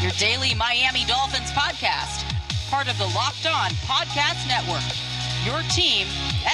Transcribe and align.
your 0.00 0.12
daily 0.12 0.54
Miami 0.54 1.04
Dolphins 1.04 1.50
podcast, 1.50 2.24
part 2.70 2.88
of 2.88 2.96
the 2.96 3.04
Locked 3.08 3.46
On 3.46 3.70
Podcast 3.84 4.48
Network. 4.48 4.80
Your 5.44 5.60
team 5.70 6.06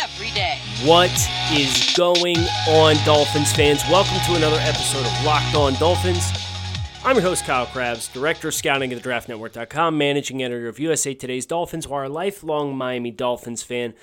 every 0.03 0.31
day. 0.31 0.59
What 0.83 1.13
is 1.53 1.95
going 1.97 2.39
on, 2.69 2.97
Dolphins 3.05 3.53
fans? 3.53 3.83
Welcome 3.89 4.19
to 4.27 4.35
another 4.35 4.59
episode 4.63 5.07
of 5.07 5.25
Locked 5.25 5.55
On 5.55 5.75
Dolphins. 5.75 6.29
I'm 7.05 7.15
your 7.15 7.23
host, 7.23 7.45
Kyle 7.45 7.67
Crabbs, 7.67 8.09
Director 8.09 8.49
of 8.49 8.55
Scouting 8.55 8.93
at 8.93 9.01
theDraftNetwork.com, 9.01 9.97
Managing 9.97 10.43
Editor 10.43 10.67
of 10.67 10.81
USA 10.81 11.15
Today's 11.15 11.47
Dolphins, 11.47 11.85
who 11.85 11.95
are 11.95 12.05
a 12.05 12.09
lifelong 12.09 12.77
Miami 12.77 13.13
Dolphins 13.13 13.63
fan 13.63 13.95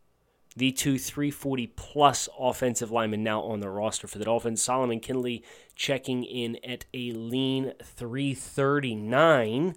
the 0.56 0.72
two 0.72 0.99
340 0.99 1.67
plus 1.69 2.28
offensive 2.39 2.91
linemen 2.91 3.22
now 3.22 3.43
on 3.43 3.61
the 3.61 3.69
roster 3.69 4.06
for 4.06 4.19
the 4.19 4.25
Dolphins. 4.25 4.62
Solomon 4.62 5.00
Kindley 5.00 5.44
checking 5.75 6.25
in 6.25 6.56
at 6.65 6.87
a 6.94 7.12
lean 7.12 7.75
339. 7.83 9.75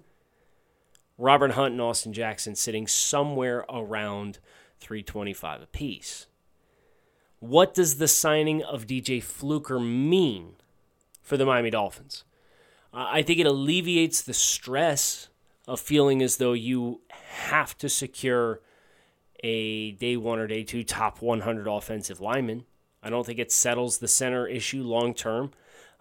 Robert 1.18 1.50
Hunt 1.52 1.72
and 1.72 1.80
Austin 1.82 2.14
Jackson 2.14 2.54
sitting 2.56 2.86
somewhere 2.86 3.66
around 3.68 4.38
325 4.78 5.60
apiece. 5.60 6.26
What 7.40 7.74
does 7.74 7.98
the 7.98 8.08
signing 8.08 8.62
of 8.62 8.86
DJ 8.86 9.22
Fluker 9.22 9.78
mean 9.78 10.54
for 11.20 11.36
the 11.36 11.44
Miami 11.44 11.70
Dolphins? 11.70 12.24
I 12.92 13.22
think 13.22 13.38
it 13.38 13.46
alleviates 13.46 14.22
the 14.22 14.34
stress 14.34 15.28
of 15.68 15.78
feeling 15.78 16.22
as 16.22 16.38
though 16.38 16.54
you 16.54 17.02
have 17.10 17.76
to 17.78 17.88
secure 17.88 18.60
a 19.42 19.92
day 19.92 20.16
one 20.16 20.38
or 20.38 20.46
day 20.46 20.62
two 20.62 20.84
top 20.84 21.22
100 21.22 21.66
offensive 21.66 22.20
lineman. 22.20 22.64
I 23.02 23.10
don't 23.10 23.24
think 23.24 23.38
it 23.38 23.52
settles 23.52 23.98
the 23.98 24.08
center 24.08 24.46
issue 24.46 24.82
long 24.82 25.14
term. 25.14 25.52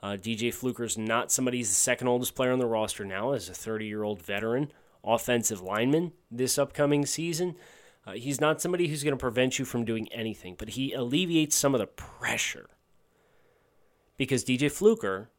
Uh, 0.02 0.18
DJ 0.20 0.54
Fluker's 0.54 0.98
not 0.98 1.32
somebody, 1.32 1.58
he's 1.58 1.70
the 1.70 1.76
second 1.76 2.08
oldest 2.08 2.36
player 2.36 2.52
on 2.52 2.60
the 2.60 2.66
roster 2.66 3.04
now 3.04 3.34
as 3.34 3.50
a 3.50 3.54
30 3.54 3.86
year 3.86 4.04
old 4.04 4.22
veteran 4.22 4.72
offensive 5.04 5.62
lineman 5.62 6.12
this 6.30 6.58
upcoming 6.58 7.06
season. 7.06 7.56
Uh, 8.06 8.14
he's 8.14 8.42
not 8.42 8.62
somebody 8.62 8.88
who's 8.88 9.04
going 9.04 9.16
to 9.16 9.18
prevent 9.18 9.60
you 9.60 9.66
from 9.66 9.86
doing 9.86 10.12
anything, 10.12 10.56
but 10.58 10.70
he 10.70 10.94
alleviates 10.94 11.56
some 11.56 11.76
of 11.76 11.80
the 11.80 11.88
pressure. 11.88 12.68
Because 14.18 14.44
DJ 14.44 14.72
Fluker 14.72 15.30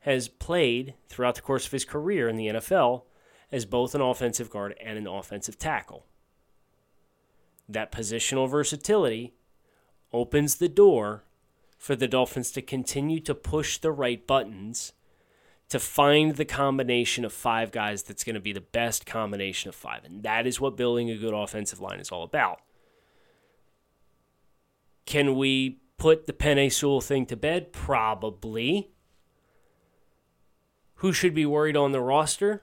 has 0.00 0.28
played 0.28 0.94
throughout 1.08 1.34
the 1.34 1.40
course 1.40 1.66
of 1.66 1.72
his 1.72 1.84
career 1.84 2.28
in 2.28 2.36
the 2.36 2.48
NFL 2.48 3.02
as 3.50 3.64
both 3.64 3.94
an 3.94 4.00
offensive 4.00 4.50
guard 4.50 4.74
and 4.82 4.98
an 4.98 5.06
offensive 5.06 5.58
tackle. 5.58 6.06
That 7.68 7.92
positional 7.92 8.48
versatility 8.48 9.34
opens 10.12 10.56
the 10.56 10.68
door 10.68 11.24
for 11.76 11.94
the 11.94 12.08
Dolphins 12.08 12.50
to 12.52 12.62
continue 12.62 13.20
to 13.20 13.34
push 13.34 13.78
the 13.78 13.92
right 13.92 14.26
buttons 14.26 14.92
to 15.68 15.78
find 15.78 16.36
the 16.36 16.44
combination 16.44 17.24
of 17.24 17.32
five 17.32 17.70
guys 17.70 18.02
that's 18.02 18.24
going 18.24 18.34
to 18.34 18.40
be 18.40 18.52
the 18.52 18.60
best 18.60 19.04
combination 19.04 19.68
of 19.68 19.74
five. 19.74 20.04
And 20.04 20.22
that 20.22 20.46
is 20.46 20.60
what 20.60 20.76
building 20.76 21.10
a 21.10 21.16
good 21.16 21.34
offensive 21.34 21.80
line 21.80 22.00
is 22.00 22.10
all 22.10 22.22
about. 22.22 22.60
Can 25.04 25.36
we 25.36 25.80
put 25.98 26.26
the 26.26 26.32
Penei 26.32 26.72
Sewell 26.72 27.00
thing 27.00 27.26
to 27.26 27.36
bed? 27.36 27.72
Probably. 27.72 28.90
Who 30.96 31.12
should 31.12 31.34
be 31.34 31.46
worried 31.46 31.76
on 31.76 31.92
the 31.92 32.00
roster? 32.00 32.62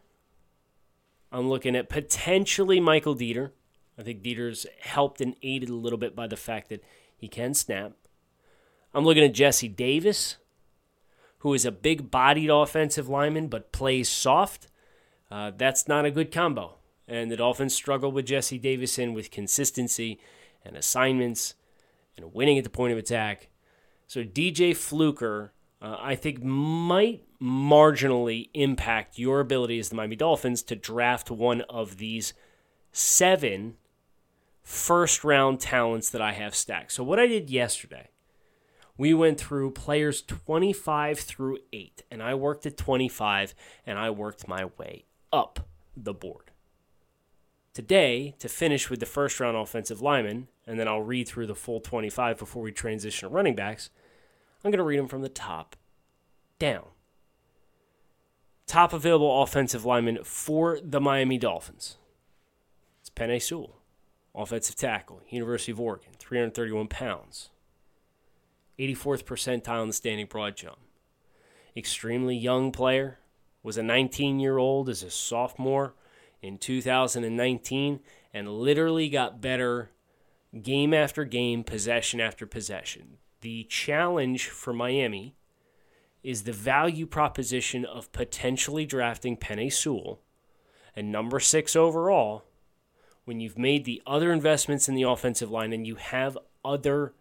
I'm 1.31 1.47
looking 1.47 1.75
at 1.75 1.89
potentially 1.89 2.79
Michael 2.79 3.15
Deiter. 3.15 3.51
I 3.97 4.03
think 4.03 4.21
Deiter's 4.21 4.65
helped 4.81 5.21
and 5.21 5.35
aided 5.41 5.69
a 5.69 5.75
little 5.75 5.99
bit 5.99 6.15
by 6.15 6.27
the 6.27 6.37
fact 6.37 6.69
that 6.69 6.83
he 7.17 7.27
can 7.27 7.53
snap. 7.53 7.93
I'm 8.93 9.05
looking 9.05 9.23
at 9.23 9.33
Jesse 9.33 9.67
Davis 9.67 10.37
who 11.45 11.53
is 11.53 11.63
a 11.63 11.71
big 11.71 12.09
bodied 12.09 12.49
offensive 12.49 13.07
lineman 13.07 13.47
but 13.47 13.71
plays 13.71 14.09
soft, 14.09 14.67
uh, 15.29 15.51
that's 15.55 15.87
not 15.87 16.03
a 16.03 16.09
good 16.09 16.31
combo. 16.31 16.73
And 17.07 17.29
the 17.29 17.37
Dolphins 17.37 17.75
struggle 17.75 18.11
with 18.11 18.25
Jesse 18.25 18.57
Davison 18.57 19.13
with 19.13 19.29
consistency 19.29 20.19
and 20.63 20.75
assignments 20.75 21.53
and 22.17 22.33
winning 22.33 22.57
at 22.57 22.63
the 22.63 22.69
point 22.71 22.93
of 22.93 22.97
attack. 22.97 23.49
So 24.07 24.23
DJ 24.23 24.75
Fluker, 24.75 25.53
uh, 25.79 25.97
I 25.99 26.15
think, 26.15 26.41
might 26.41 27.21
marginally 27.39 28.49
impact 28.55 29.19
your 29.19 29.39
ability 29.39 29.77
as 29.77 29.89
the 29.89 29.95
Miami 29.95 30.15
Dolphins 30.15 30.63
to 30.63 30.75
draft 30.75 31.29
one 31.29 31.61
of 31.69 31.97
these 31.97 32.33
seven 32.91 33.75
first 34.65 35.23
round 35.23 35.61
talents 35.61 36.09
that 36.09 36.21
I 36.21 36.33
have 36.33 36.53
stacked. 36.53 36.91
So, 36.91 37.05
what 37.05 37.19
I 37.19 37.27
did 37.27 37.49
yesterday 37.49 38.09
we 38.97 39.13
went 39.13 39.39
through 39.39 39.71
players 39.71 40.21
25 40.21 41.19
through 41.19 41.59
8, 41.73 42.03
and 42.09 42.23
I 42.23 42.33
worked 42.33 42.65
at 42.65 42.77
25 42.77 43.53
and 43.85 43.99
I 43.99 44.09
worked 44.09 44.47
my 44.47 44.65
way 44.77 45.05
up 45.33 45.67
the 45.95 46.13
board. 46.13 46.51
Today, 47.73 48.35
to 48.39 48.47
finish 48.47 48.89
with 48.89 49.01
the 49.01 49.05
first 49.05 49.39
round 49.39 49.57
offensive 49.57 50.01
lineman, 50.01 50.47
and 50.65 50.79
then 50.79 50.87
I'll 50.87 51.01
read 51.01 51.27
through 51.27 51.47
the 51.47 51.55
full 51.55 51.81
25 51.81 52.37
before 52.37 52.63
we 52.63 52.71
transition 52.71 53.27
to 53.27 53.33
running 53.33 53.55
backs, 53.55 53.89
I'm 54.63 54.71
going 54.71 54.77
to 54.77 54.83
read 54.83 54.99
them 54.99 55.09
from 55.09 55.21
the 55.21 55.29
top 55.29 55.75
down. 56.57 56.85
Top 58.65 58.93
available 58.93 59.43
offensive 59.43 59.83
lineman 59.83 60.23
for 60.23 60.79
the 60.81 61.01
Miami 61.01 61.37
Dolphins. 61.37 61.97
It's 63.01 63.09
Penei 63.09 63.41
Sewell, 63.41 63.77
offensive 64.35 64.75
tackle, 64.75 65.21
University 65.29 65.71
of 65.71 65.79
Oregon, 65.79 66.11
331 66.17 66.87
pounds. 66.87 67.49
84th 68.77 69.23
percentile 69.23 69.81
in 69.81 69.87
the 69.87 69.93
standing 69.93 70.25
broad 70.25 70.55
jump. 70.57 70.77
Extremely 71.75 72.35
young 72.35 72.71
player, 72.71 73.19
was 73.65 73.77
a 73.77 73.83
19 73.83 74.39
year 74.39 74.59
old 74.59 74.87
as 74.87 75.01
a 75.01 75.09
sophomore 75.09 75.95
in 76.41 76.57
2019 76.59 77.99
and 78.31 78.47
literally 78.47 79.09
got 79.09 79.41
better 79.41 79.89
game 80.61 80.93
after 80.93 81.25
game, 81.25 81.63
possession 81.63 82.21
after 82.21 82.45
possession. 82.45 83.17
The 83.41 83.63
challenge 83.63 84.49
for 84.49 84.71
Miami 84.71 85.35
is 86.23 86.43
the 86.43 86.53
value 86.53 87.07
proposition 87.07 87.85
of 87.85 88.11
potentially 88.11 88.85
drafting 88.85 89.35
Penei 89.35 89.73
Sewell 89.73 90.21
and 90.95 91.11
number 91.11 91.39
six 91.39 91.75
overall 91.75 92.43
when 93.25 93.39
you've 93.39 93.57
made 93.57 93.85
the 93.85 94.01
other 94.07 94.31
investments 94.31 94.87
in 94.87 94.95
the 94.95 95.03
offensive 95.03 95.51
line 95.51 95.73
and 95.73 95.85
you 95.85 95.95
have 95.95 96.37
other 96.63 97.13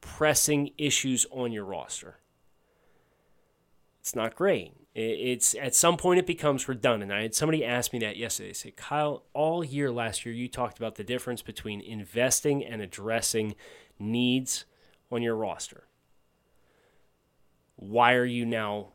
pressing 0.00 0.70
issues 0.78 1.26
on 1.30 1.52
your 1.52 1.64
roster. 1.64 2.18
It's 4.00 4.14
not 4.14 4.34
great. 4.34 4.72
It's 4.94 5.54
at 5.54 5.74
some 5.74 5.96
point 5.96 6.18
it 6.18 6.26
becomes 6.26 6.68
redundant. 6.68 7.12
I 7.12 7.22
had 7.22 7.34
somebody 7.34 7.64
ask 7.64 7.92
me 7.92 8.00
that 8.00 8.16
yesterday. 8.16 8.50
They 8.50 8.54
say, 8.54 8.70
Kyle, 8.72 9.24
all 9.34 9.64
year 9.64 9.90
last 9.90 10.26
year 10.26 10.34
you 10.34 10.48
talked 10.48 10.78
about 10.78 10.96
the 10.96 11.04
difference 11.04 11.42
between 11.42 11.80
investing 11.80 12.64
and 12.64 12.82
addressing 12.82 13.54
needs 13.98 14.64
on 15.12 15.22
your 15.22 15.36
roster. 15.36 15.84
Why 17.76 18.14
are 18.14 18.24
you 18.24 18.44
now 18.44 18.88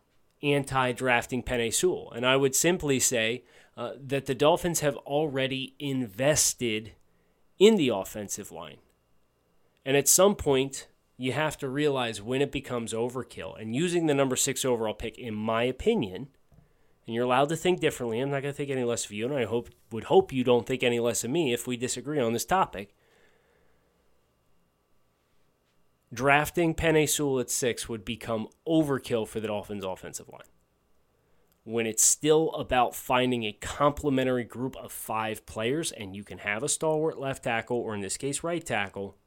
anti 0.53 0.91
drafting 0.91 1.43
Penei 1.43 1.73
Sewell? 1.73 2.11
And 2.15 2.25
I 2.25 2.35
would 2.35 2.55
simply 2.55 2.99
say 2.99 3.43
uh, 3.77 3.93
that 3.99 4.25
the 4.25 4.35
Dolphins 4.35 4.79
have 4.79 4.97
already 4.97 5.75
invested 5.79 6.93
in 7.59 7.75
the 7.75 7.89
offensive 7.89 8.51
line. 8.51 8.77
And 9.85 9.95
at 9.95 10.07
some 10.07 10.35
point, 10.35 10.87
you 11.17 11.31
have 11.31 11.57
to 11.57 11.69
realize 11.69 12.21
when 12.21 12.41
it 12.41 12.51
becomes 12.51 12.93
overkill. 12.93 13.59
And 13.59 13.75
using 13.75 14.07
the 14.07 14.13
number 14.13 14.35
six 14.35 14.65
overall 14.65 14.93
pick, 14.93 15.17
in 15.17 15.33
my 15.33 15.63
opinion, 15.63 16.27
and 17.05 17.13
you're 17.13 17.25
allowed 17.25 17.49
to 17.49 17.55
think 17.55 17.79
differently. 17.79 18.19
I'm 18.19 18.31
not 18.31 18.41
going 18.41 18.53
to 18.53 18.57
think 18.57 18.71
any 18.71 18.83
less 18.83 19.05
of 19.05 19.11
you, 19.11 19.25
and 19.25 19.35
I 19.35 19.45
hope 19.45 19.69
would 19.91 20.05
hope 20.05 20.33
you 20.33 20.43
don't 20.43 20.65
think 20.65 20.83
any 20.83 20.99
less 20.99 21.23
of 21.23 21.29
me 21.29 21.53
if 21.53 21.67
we 21.67 21.77
disagree 21.77 22.19
on 22.19 22.33
this 22.33 22.45
topic. 22.45 22.95
Drafting 26.15 26.73
Penei 26.73 27.07
Sewell 27.07 27.39
at 27.39 27.51
six 27.51 27.87
would 27.87 28.05
become 28.05 28.47
overkill 28.67 29.27
for 29.27 29.39
the 29.39 29.47
Dolphins' 29.47 29.83
offensive 29.83 30.29
line. 30.29 30.41
When 31.63 31.85
it's 31.85 32.03
still 32.03 32.51
about 32.51 32.95
finding 32.95 33.43
a 33.43 33.51
complementary 33.51 34.45
group 34.45 34.75
of 34.77 34.91
five 34.91 35.45
players, 35.45 35.91
and 35.91 36.15
you 36.15 36.23
can 36.23 36.39
have 36.39 36.63
a 36.63 36.69
stalwart 36.69 37.19
left 37.19 37.43
tackle, 37.43 37.77
or 37.77 37.93
in 37.93 38.01
this 38.01 38.17
case, 38.17 38.43
right 38.43 38.65
tackle, 38.65 39.17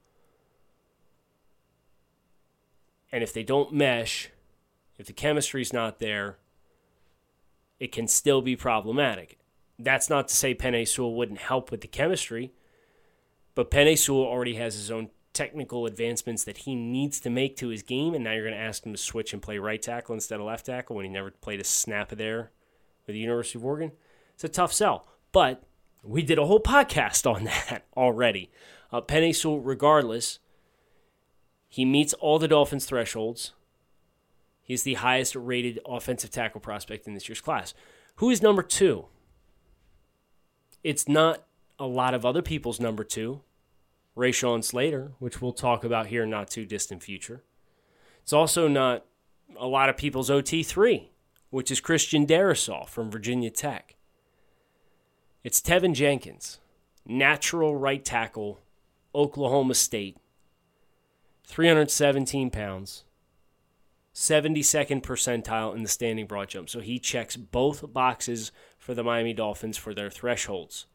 And 3.11 3.23
if 3.23 3.33
they 3.33 3.43
don't 3.43 3.73
mesh, 3.73 4.31
if 4.99 5.07
the 5.07 5.13
chemistry's 5.13 5.73
not 5.73 5.99
there, 5.99 6.39
it 7.81 7.93
can 7.93 8.07
still 8.07 8.43
be 8.43 8.57
problematic. 8.57 9.39
That's 9.79 10.11
not 10.11 10.29
to 10.29 10.37
say 10.37 10.55
Penei 10.55 10.87
Sewell 10.87 11.15
wouldn't 11.15 11.39
help 11.39 11.71
with 11.71 11.81
the 11.81 11.89
chemistry, 11.89 12.53
but 13.55 13.71
Penei 13.71 13.97
Sewell 13.97 14.25
already 14.25 14.57
has 14.57 14.75
his 14.75 14.91
own 14.91 15.11
technical 15.33 15.87
advancements 15.87 16.45
that 16.45 16.59
he 16.59 16.75
needs 16.75 17.21
to 17.21 17.31
make 17.31 17.57
to 17.57 17.69
his 17.69 17.83
game, 17.83 18.15
and 18.15 18.25
now 18.25 18.33
you're 18.33 18.45
going 18.45 18.55
to 18.55 18.61
ask 18.61 18.85
him 18.85 18.93
to 18.93 18.99
switch 18.99 19.33
and 19.33 19.43
play 19.43 19.59
right 19.59 19.81
tackle 19.81 20.15
instead 20.15 20.41
of 20.41 20.47
left 20.47 20.67
tackle 20.67 20.97
when 20.97 21.05
he 21.05 21.11
never 21.11 21.31
played 21.31 21.61
a 21.61 21.65
snap 21.65 22.11
there 22.11 22.51
with 23.07 23.15
the 23.15 23.21
University 23.21 23.59
of 23.59 23.65
Oregon. 23.65 23.93
It's 24.35 24.45
a 24.45 24.49
tough 24.49 24.73
sell, 24.73 25.07
but 25.33 25.63
we 26.03 26.23
did 26.23 26.39
a 26.39 26.47
whole 26.47 26.61
podcast 26.61 27.31
on 27.31 27.45
that 27.69 27.85
already. 27.97 28.51
Uh, 28.93 29.01
Penei 29.01 29.35
Sewell, 29.35 29.61
regardless, 29.61 30.39
he 31.69 31.85
meets 31.85 32.15
all 32.15 32.39
the 32.39 32.49
Dolphins' 32.49 32.87
thresholds. 32.87 33.53
He's 34.63 34.83
the 34.83 34.95
highest 34.95 35.35
rated 35.35 35.79
offensive 35.87 36.31
tackle 36.31 36.61
prospect 36.61 37.07
in 37.07 37.15
this 37.15 37.29
year's 37.29 37.41
class. 37.41 37.75
Who 38.17 38.31
is 38.31 38.43
number 38.43 38.63
two? 38.63 39.07
It's 40.83 41.09
not 41.09 41.45
a 41.79 41.87
lot 41.87 42.15
of 42.15 42.25
other 42.25 42.43
people's 42.43 42.81
number 42.81 43.05
two. 43.05 43.43
Rashawn 44.19 44.65
Slater, 44.65 45.13
which 45.21 45.41
we'll 45.41 45.53
talk 45.53 45.85
about 45.85 46.09
here 46.09 46.25
in 46.25 46.31
not 46.31 46.51
too 46.51 46.67
distant 46.67 47.03
future. 47.03 47.45
It's 48.23 48.33
also 48.33 48.67
not 48.67 49.07
a 49.57 49.67
lot 49.67 49.89
of 49.89 49.97
people's 49.97 50.29
OT3, 50.29 51.09
which 51.51 51.71
is 51.71 51.81
Christian 51.81 52.27
Darrisaw 52.27 52.89
from 52.89 53.11
Virginia 53.11 53.51
Tech. 53.51 53.95
It's 55.45 55.61
Teven 55.61 55.95
Jenkins, 55.95 56.59
natural 57.07 57.77
right 57.77 58.05
tackle, 58.05 58.61
Oklahoma 59.15 59.75
State, 59.75 60.19
317 61.45 62.51
pounds, 62.51 63.05
72nd 64.15 65.01
percentile 65.01 65.77
in 65.77 65.85
the 65.85 65.89
standing 65.89 66.27
broad 66.27 66.49
jump. 66.49 66.69
So 66.69 66.81
he 66.81 66.99
checks 66.99 67.37
both 67.37 67.93
boxes 67.93 68.51
for 68.77 68.95
the 68.95 69.05
Miami 69.05 69.33
Dolphins 69.33 69.79
for 69.79 69.95
their 69.95 70.11
thresholds 70.11 70.87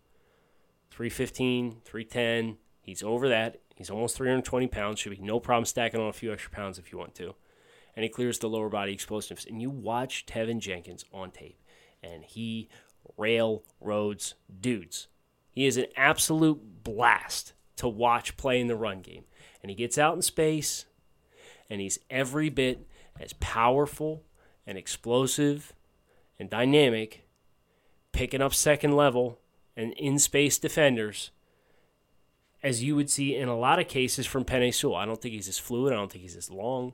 315, 0.91 1.77
310. 1.85 2.57
He's 2.83 3.01
over 3.01 3.27
that. 3.29 3.59
He's 3.75 3.89
almost 3.89 4.17
320 4.17 4.67
pounds. 4.67 4.99
Should 4.99 5.17
be 5.17 5.17
no 5.17 5.39
problem 5.39 5.65
stacking 5.65 5.99
on 5.99 6.09
a 6.09 6.13
few 6.13 6.31
extra 6.31 6.51
pounds 6.51 6.77
if 6.77 6.91
you 6.91 6.97
want 6.97 7.15
to. 7.15 7.33
And 7.95 8.03
he 8.03 8.09
clears 8.09 8.37
the 8.37 8.49
lower 8.49 8.69
body 8.69 8.93
explosives. 8.93 9.45
And 9.45 9.61
you 9.61 9.69
watch 9.69 10.25
Teven 10.25 10.59
Jenkins 10.59 11.05
on 11.11 11.31
tape, 11.31 11.59
and 12.03 12.23
he 12.23 12.69
railroads 13.17 14.35
dudes. 14.61 15.07
He 15.49 15.65
is 15.65 15.77
an 15.77 15.85
absolute 15.95 16.83
blast 16.83 17.53
to 17.77 17.87
watch 17.87 18.37
play 18.37 18.59
in 18.59 18.67
the 18.67 18.75
run 18.75 19.01
game 19.01 19.23
and 19.63 19.69
he 19.69 19.75
gets 19.75 19.97
out 19.97 20.15
in 20.15 20.21
space 20.21 20.85
and 21.69 21.79
he's 21.79 21.97
every 22.09 22.49
bit 22.49 22.85
as 23.19 23.33
powerful 23.33 24.23
and 24.67 24.77
explosive 24.77 25.73
and 26.37 26.49
dynamic, 26.49 27.25
picking 28.11 28.41
up 28.41 28.53
second 28.53 28.95
level 28.95 29.39
and 29.75 29.93
in 29.93 30.19
space 30.19 30.59
defenders 30.59 31.31
as 32.63 32.83
you 32.83 32.95
would 32.95 33.09
see 33.09 33.35
in 33.35 33.49
a 33.49 33.57
lot 33.57 33.79
of 33.79 33.87
cases 33.87 34.25
from 34.25 34.45
Penei 34.45 34.73
Sewell. 34.73 34.95
I 34.95 35.05
don't 35.05 35.21
think 35.21 35.33
he's 35.33 35.47
as 35.47 35.59
fluid, 35.59 35.93
I 35.93 35.97
don't 35.97 36.11
think 36.11 36.23
he's 36.23 36.35
as 36.35 36.49
long. 36.49 36.93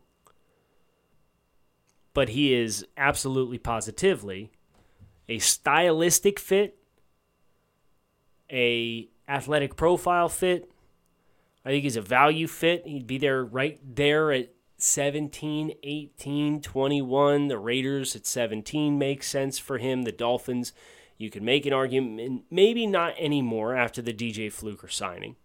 But 2.14 2.30
he 2.30 2.54
is 2.54 2.86
absolutely 2.98 3.60
positively 3.60 4.52
a 5.30 5.38
stylistic 5.38 6.40
fit, 6.40 6.80
a 8.52 9.08
athletic 9.28 9.76
profile 9.76 10.28
fit, 10.28 10.72
I 11.66 11.70
think 11.70 11.84
he's 11.84 11.98
a 11.98 12.02
value 12.02 12.48
fit. 12.48 12.88
He'd 12.88 13.08
be 13.08 13.18
there 13.18 13.44
right 13.44 13.80
there 13.84 14.32
at 14.32 14.50
17, 14.78 15.74
18, 15.84 16.62
21. 16.62 17.48
The 17.48 17.58
Raiders 17.58 18.16
at 18.16 18.26
17 18.26 18.98
makes 18.98 19.28
sense 19.28 19.60
for 19.60 19.78
him. 19.78 20.04
The 20.04 20.12
Dolphins, 20.12 20.74
you 21.18 21.30
could 21.30 21.44
make 21.44 21.66
an 21.66 21.74
argument, 21.74 22.46
maybe 22.50 22.88
not 22.88 23.14
anymore 23.20 23.76
after 23.76 24.02
the 24.02 24.14
DJ 24.14 24.52
Fluker 24.52 24.88
signing. 24.88 25.36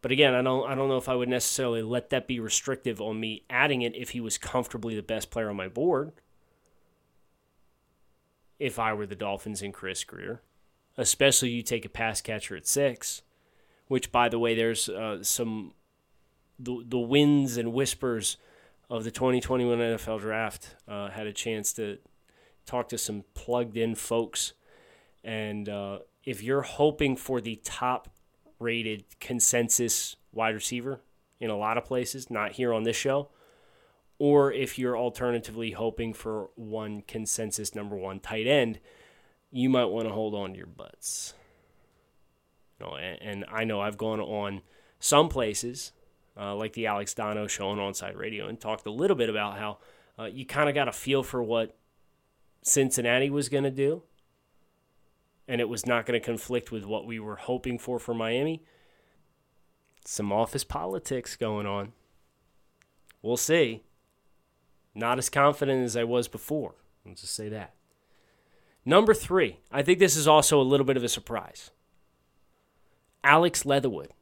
But 0.00 0.12
again, 0.12 0.34
I 0.34 0.42
don't 0.42 0.68
I 0.68 0.74
don't 0.74 0.88
know 0.88 0.96
if 0.96 1.08
I 1.08 1.14
would 1.14 1.28
necessarily 1.28 1.82
let 1.82 2.10
that 2.10 2.26
be 2.26 2.40
restrictive 2.40 3.00
on 3.00 3.18
me 3.18 3.44
adding 3.50 3.82
it 3.82 3.96
if 3.96 4.10
he 4.10 4.20
was 4.20 4.38
comfortably 4.38 4.94
the 4.94 5.02
best 5.02 5.30
player 5.30 5.50
on 5.50 5.56
my 5.56 5.68
board. 5.68 6.12
If 8.58 8.78
I 8.78 8.92
were 8.92 9.06
the 9.06 9.14
Dolphins 9.14 9.62
and 9.62 9.72
Chris 9.72 10.04
Grier. 10.04 10.42
Especially 10.96 11.50
you 11.50 11.62
take 11.62 11.84
a 11.84 11.88
pass 11.88 12.20
catcher 12.20 12.56
at 12.56 12.66
six 12.66 13.22
which, 13.88 14.12
by 14.12 14.28
the 14.28 14.38
way, 14.38 14.54
there's 14.54 14.88
uh, 14.88 15.22
some 15.22 15.72
the 16.58 16.84
the 16.86 16.98
winds 16.98 17.56
and 17.56 17.72
whispers 17.72 18.36
of 18.88 19.04
the 19.04 19.10
2021 19.10 19.78
NFL 19.78 20.20
Draft. 20.20 20.76
Uh, 20.86 21.10
had 21.10 21.26
a 21.26 21.32
chance 21.32 21.72
to 21.74 21.98
talk 22.64 22.88
to 22.90 22.98
some 22.98 23.24
plugged 23.34 23.76
in 23.76 23.94
folks, 23.94 24.52
and 25.24 25.68
uh, 25.68 25.98
if 26.24 26.42
you're 26.42 26.62
hoping 26.62 27.16
for 27.16 27.40
the 27.40 27.56
top 27.64 28.08
rated 28.58 29.04
consensus 29.20 30.16
wide 30.32 30.54
receiver 30.54 31.00
in 31.40 31.50
a 31.50 31.56
lot 31.56 31.78
of 31.78 31.84
places, 31.84 32.30
not 32.30 32.52
here 32.52 32.72
on 32.72 32.82
this 32.82 32.96
show, 32.96 33.28
or 34.18 34.52
if 34.52 34.78
you're 34.78 34.98
alternatively 34.98 35.72
hoping 35.72 36.12
for 36.12 36.50
one 36.56 37.02
consensus 37.02 37.74
number 37.74 37.96
one 37.96 38.18
tight 38.18 38.46
end, 38.46 38.80
you 39.50 39.68
might 39.68 39.86
want 39.86 40.08
to 40.08 40.14
hold 40.14 40.34
on 40.34 40.50
to 40.50 40.56
your 40.56 40.66
butts. 40.66 41.34
You 42.78 42.86
know, 42.86 42.96
and, 42.96 43.22
and 43.22 43.44
I 43.50 43.64
know 43.64 43.80
I've 43.80 43.98
gone 43.98 44.20
on 44.20 44.62
some 44.98 45.28
places, 45.28 45.92
uh, 46.36 46.54
like 46.54 46.72
the 46.72 46.86
Alex 46.86 47.14
Donno 47.14 47.46
show 47.46 47.68
on 47.68 47.78
Onside 47.78 48.16
Radio, 48.16 48.48
and 48.48 48.60
talked 48.60 48.86
a 48.86 48.90
little 48.90 49.16
bit 49.16 49.30
about 49.30 49.58
how 49.58 49.78
uh, 50.18 50.24
you 50.24 50.44
kind 50.44 50.68
of 50.68 50.74
got 50.74 50.88
a 50.88 50.92
feel 50.92 51.22
for 51.22 51.42
what 51.42 51.76
Cincinnati 52.62 53.30
was 53.30 53.48
going 53.48 53.64
to 53.64 53.70
do, 53.70 54.02
and 55.48 55.60
it 55.60 55.68
was 55.68 55.86
not 55.86 56.04
going 56.04 56.20
to 56.20 56.24
conflict 56.24 56.70
with 56.70 56.84
what 56.84 57.06
we 57.06 57.18
were 57.18 57.36
hoping 57.36 57.78
for 57.78 57.98
for 57.98 58.14
Miami. 58.14 58.62
Some 60.04 60.30
office 60.30 60.62
politics 60.62 61.34
going 61.36 61.66
on. 61.66 61.92
We'll 63.22 63.38
see. 63.38 63.82
Not 64.94 65.18
as 65.18 65.30
confident 65.30 65.84
as 65.84 65.96
I 65.96 66.04
was 66.04 66.28
before. 66.28 66.74
Let's 67.04 67.22
just 67.22 67.34
say 67.34 67.48
that. 67.48 67.74
Number 68.84 69.14
three, 69.14 69.58
I 69.72 69.82
think 69.82 69.98
this 69.98 70.16
is 70.16 70.28
also 70.28 70.60
a 70.60 70.62
little 70.62 70.86
bit 70.86 70.96
of 70.96 71.04
a 71.04 71.08
surprise. 71.08 71.70
Alex 73.24 73.66
Leatherwood, 73.66 74.12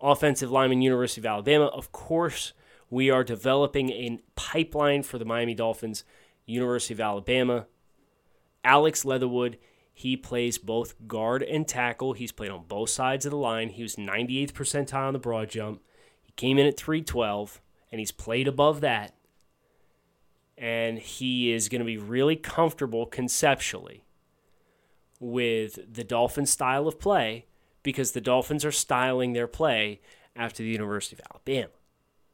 offensive 0.00 0.50
lineman, 0.50 0.82
University 0.82 1.20
of 1.20 1.26
Alabama. 1.26 1.66
Of 1.66 1.92
course, 1.92 2.52
we 2.90 3.10
are 3.10 3.24
developing 3.24 3.90
a 3.90 4.20
pipeline 4.36 5.02
for 5.02 5.18
the 5.18 5.24
Miami 5.24 5.54
Dolphins, 5.54 6.04
University 6.46 6.94
of 6.94 7.00
Alabama. 7.00 7.66
Alex 8.64 9.04
Leatherwood, 9.04 9.58
he 9.98 10.16
plays 10.16 10.58
both 10.58 10.94
guard 11.08 11.42
and 11.42 11.66
tackle. 11.66 12.12
He's 12.12 12.30
played 12.30 12.52
on 12.52 12.62
both 12.68 12.88
sides 12.88 13.26
of 13.26 13.32
the 13.32 13.36
line. 13.36 13.70
He 13.70 13.82
was 13.82 13.96
98th 13.96 14.52
percentile 14.52 15.08
on 15.08 15.12
the 15.12 15.18
broad 15.18 15.50
jump. 15.50 15.82
He 16.22 16.30
came 16.36 16.56
in 16.56 16.68
at 16.68 16.76
312, 16.76 17.60
and 17.90 17.98
he's 17.98 18.12
played 18.12 18.46
above 18.46 18.80
that. 18.80 19.16
And 20.56 21.00
he 21.00 21.50
is 21.50 21.68
going 21.68 21.80
to 21.80 21.84
be 21.84 21.98
really 21.98 22.36
comfortable 22.36 23.06
conceptually 23.06 24.04
with 25.18 25.80
the 25.92 26.04
Dolphins' 26.04 26.50
style 26.50 26.86
of 26.86 27.00
play 27.00 27.46
because 27.82 28.12
the 28.12 28.20
Dolphins 28.20 28.64
are 28.64 28.70
styling 28.70 29.32
their 29.32 29.48
play 29.48 30.00
after 30.36 30.62
the 30.62 30.68
University 30.68 31.16
of 31.20 31.26
Alabama. 31.28 31.72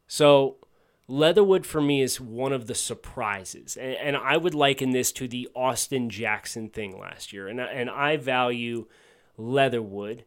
So 0.06 0.58
Leatherwood 1.06 1.66
for 1.66 1.82
me 1.82 2.00
is 2.00 2.20
one 2.20 2.52
of 2.52 2.66
the 2.66 2.74
surprises, 2.74 3.76
and, 3.76 3.94
and, 3.96 4.16
I 4.16 4.38
would 4.38 4.54
liken 4.54 4.92
this 4.92 5.12
to 5.12 5.28
the 5.28 5.48
Austin 5.54 6.08
Jackson 6.08 6.70
thing 6.70 6.98
last 6.98 7.30
year. 7.30 7.46
And 7.46 7.60
and 7.60 7.90
I 7.90 8.16
value 8.16 8.86
Leatherwood 9.36 10.24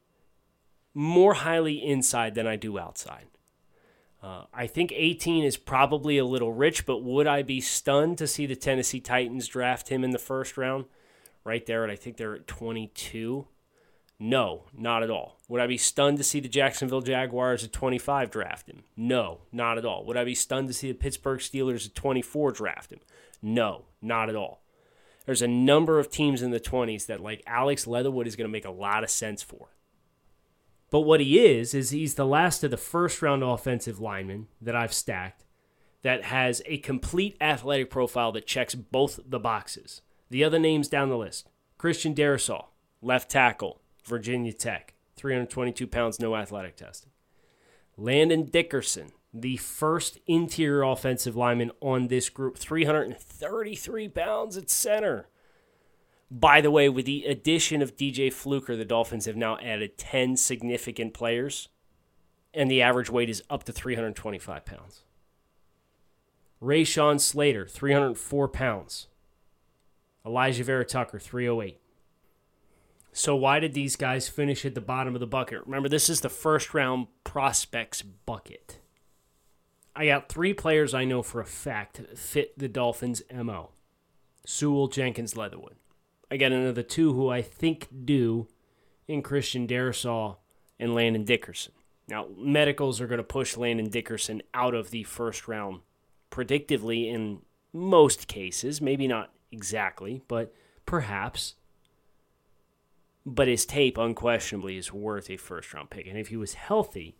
more 0.93 1.35
highly 1.35 1.83
inside 1.83 2.35
than 2.35 2.45
I 2.45 2.57
do 2.57 2.77
outside. 2.77 3.25
Uh, 4.21 4.45
I 4.53 4.67
think 4.67 4.91
18 4.95 5.43
is 5.43 5.57
probably 5.57 6.17
a 6.17 6.25
little 6.25 6.51
rich, 6.51 6.85
but 6.85 7.03
would 7.03 7.27
I 7.27 7.43
be 7.43 7.61
stunned 7.61 8.17
to 8.17 8.27
see 8.27 8.45
the 8.45 8.55
Tennessee 8.55 8.99
Titans 8.99 9.47
draft 9.47 9.89
him 9.89 10.03
in 10.03 10.11
the 10.11 10.19
first 10.19 10.57
round? 10.57 10.85
Right 11.43 11.65
there, 11.65 11.83
and 11.83 11.91
I 11.91 11.95
think 11.95 12.17
they're 12.17 12.35
at 12.35 12.47
22. 12.47 13.47
No, 14.19 14.63
not 14.75 15.03
at 15.03 15.11
all. 15.11 15.37
Would 15.47 15.61
I 15.61 15.67
be 15.67 15.77
stunned 15.77 16.17
to 16.17 16.23
see 16.23 16.39
the 16.39 16.49
Jacksonville 16.49 17.01
Jaguars 17.01 17.63
at 17.63 17.71
25 17.71 18.31
draft 18.31 18.67
him? 18.67 18.83
No, 18.95 19.41
not 19.51 19.77
at 19.77 19.85
all. 19.85 20.05
Would 20.05 20.17
I 20.17 20.23
be 20.23 20.33
stunned 20.33 20.67
to 20.69 20.73
see 20.73 20.91
the 20.91 20.97
Pittsburgh 20.97 21.39
Steelers 21.39 21.85
at 21.85 21.93
24 21.93 22.51
draft 22.53 22.91
him? 22.91 22.99
No, 23.41 23.85
not 24.01 24.29
at 24.29 24.35
all. 24.35 24.63
There's 25.25 25.43
a 25.43 25.47
number 25.47 25.99
of 25.99 26.09
teams 26.09 26.41
in 26.41 26.51
the 26.51 26.59
20s 26.59 27.05
that, 27.05 27.19
like 27.19 27.43
Alex 27.45 27.85
Leatherwood, 27.85 28.27
is 28.27 28.35
going 28.35 28.47
to 28.47 28.51
make 28.51 28.65
a 28.65 28.71
lot 28.71 29.03
of 29.03 29.09
sense 29.09 29.43
for. 29.43 29.67
But 30.89 31.01
what 31.01 31.19
he 31.19 31.45
is, 31.45 31.73
is 31.73 31.89
he's 31.89 32.15
the 32.15 32.25
last 32.25 32.63
of 32.63 32.71
the 32.71 32.77
first 32.77 33.21
round 33.21 33.43
offensive 33.43 33.99
linemen 33.99 34.47
that 34.61 34.75
I've 34.75 34.93
stacked 34.93 35.43
that 36.01 36.23
has 36.23 36.61
a 36.65 36.77
complete 36.77 37.35
athletic 37.41 37.89
profile 37.89 38.31
that 38.31 38.47
checks 38.47 38.73
both 38.73 39.19
the 39.27 39.39
boxes. 39.39 40.01
The 40.29 40.43
other 40.43 40.59
names 40.59 40.87
down 40.87 41.09
the 41.09 41.17
list 41.17 41.49
Christian 41.77 42.15
Darrisaw, 42.15 42.67
left 43.01 43.29
tackle, 43.29 43.81
Virginia 44.07 44.53
Tech, 44.53 44.93
322 45.15 45.85
pounds, 45.87 46.19
no 46.19 46.35
athletic 46.35 46.75
testing. 46.75 47.11
Landon 47.97 48.45
Dickerson, 48.45 49.11
the 49.33 49.57
first 49.57 50.19
interior 50.27 50.83
offensive 50.83 51.35
lineman 51.35 51.71
on 51.81 52.07
this 52.07 52.29
group, 52.29 52.57
333 52.57 54.07
pounds 54.09 54.57
at 54.57 54.69
center. 54.69 55.27
By 56.29 56.61
the 56.61 56.71
way, 56.71 56.89
with 56.89 57.05
the 57.05 57.25
addition 57.25 57.81
of 57.81 57.95
DJ 57.95 58.31
Fluker, 58.31 58.75
the 58.75 58.85
Dolphins 58.85 59.25
have 59.25 59.37
now 59.37 59.57
added 59.57 59.97
10 59.97 60.37
significant 60.37 61.13
players, 61.13 61.69
and 62.53 62.69
the 62.69 62.81
average 62.81 63.09
weight 63.09 63.29
is 63.29 63.43
up 63.49 63.63
to 63.63 63.71
325 63.71 64.65
pounds. 64.65 65.03
Rashawn 66.61 67.19
Slater, 67.19 67.67
304 67.67 68.47
pounds. 68.47 69.07
Alijah 70.25 70.63
Vera-Tucker, 70.63 71.19
308. 71.19 71.79
So 73.17 73.35
why 73.35 73.59
did 73.59 73.73
these 73.73 73.95
guys 73.95 74.29
finish 74.29 74.63
at 74.63 74.75
the 74.75 74.79
bottom 74.79 75.15
of 75.15 75.19
the 75.19 75.25
bucket? 75.25 75.65
Remember, 75.65 75.89
this 75.89 76.07
is 76.07 76.21
the 76.21 76.29
first 76.29 76.75
round 76.75 77.07
prospects 77.23 78.03
bucket. 78.03 78.77
I 79.95 80.05
got 80.05 80.29
three 80.29 80.53
players 80.53 80.93
I 80.93 81.03
know 81.03 81.23
for 81.23 81.41
a 81.41 81.45
fact 81.45 81.99
fit 82.15 82.59
the 82.59 82.67
Dolphins' 82.67 83.23
MO. 83.33 83.71
Sewell, 84.45 84.87
Jenkins, 84.87 85.35
Leatherwood. 85.35 85.77
I 86.29 86.37
got 86.37 86.51
another 86.51 86.83
two 86.83 87.13
who 87.13 87.27
I 87.27 87.41
think 87.41 87.87
do 88.05 88.49
in 89.07 89.23
Christian 89.23 89.65
Darrisaw 89.65 90.35
and 90.79 90.93
Landon 90.93 91.23
Dickerson. 91.23 91.73
Now, 92.07 92.27
medicals 92.37 93.01
are 93.01 93.07
going 93.07 93.17
to 93.17 93.23
push 93.23 93.57
Landon 93.57 93.89
Dickerson 93.89 94.43
out 94.53 94.75
of 94.75 94.91
the 94.91 95.01
first 95.05 95.47
round 95.47 95.81
predictively 96.29 97.11
in 97.11 97.39
most 97.73 98.27
cases, 98.27 98.79
maybe 98.79 99.07
not 99.07 99.33
exactly, 99.51 100.21
but 100.27 100.53
perhaps 100.85 101.55
but 103.29 103.49
his 103.49 103.65
tape 103.65 103.97
unquestionably 103.97 104.77
is 104.77 104.93
worth 104.93 105.29
a 105.29 105.35
first 105.35 105.73
round 105.73 105.89
pick. 105.89 106.07
And 106.07 106.17
if 106.17 106.29
he 106.29 106.37
was 106.37 106.53
healthy, 106.53 107.17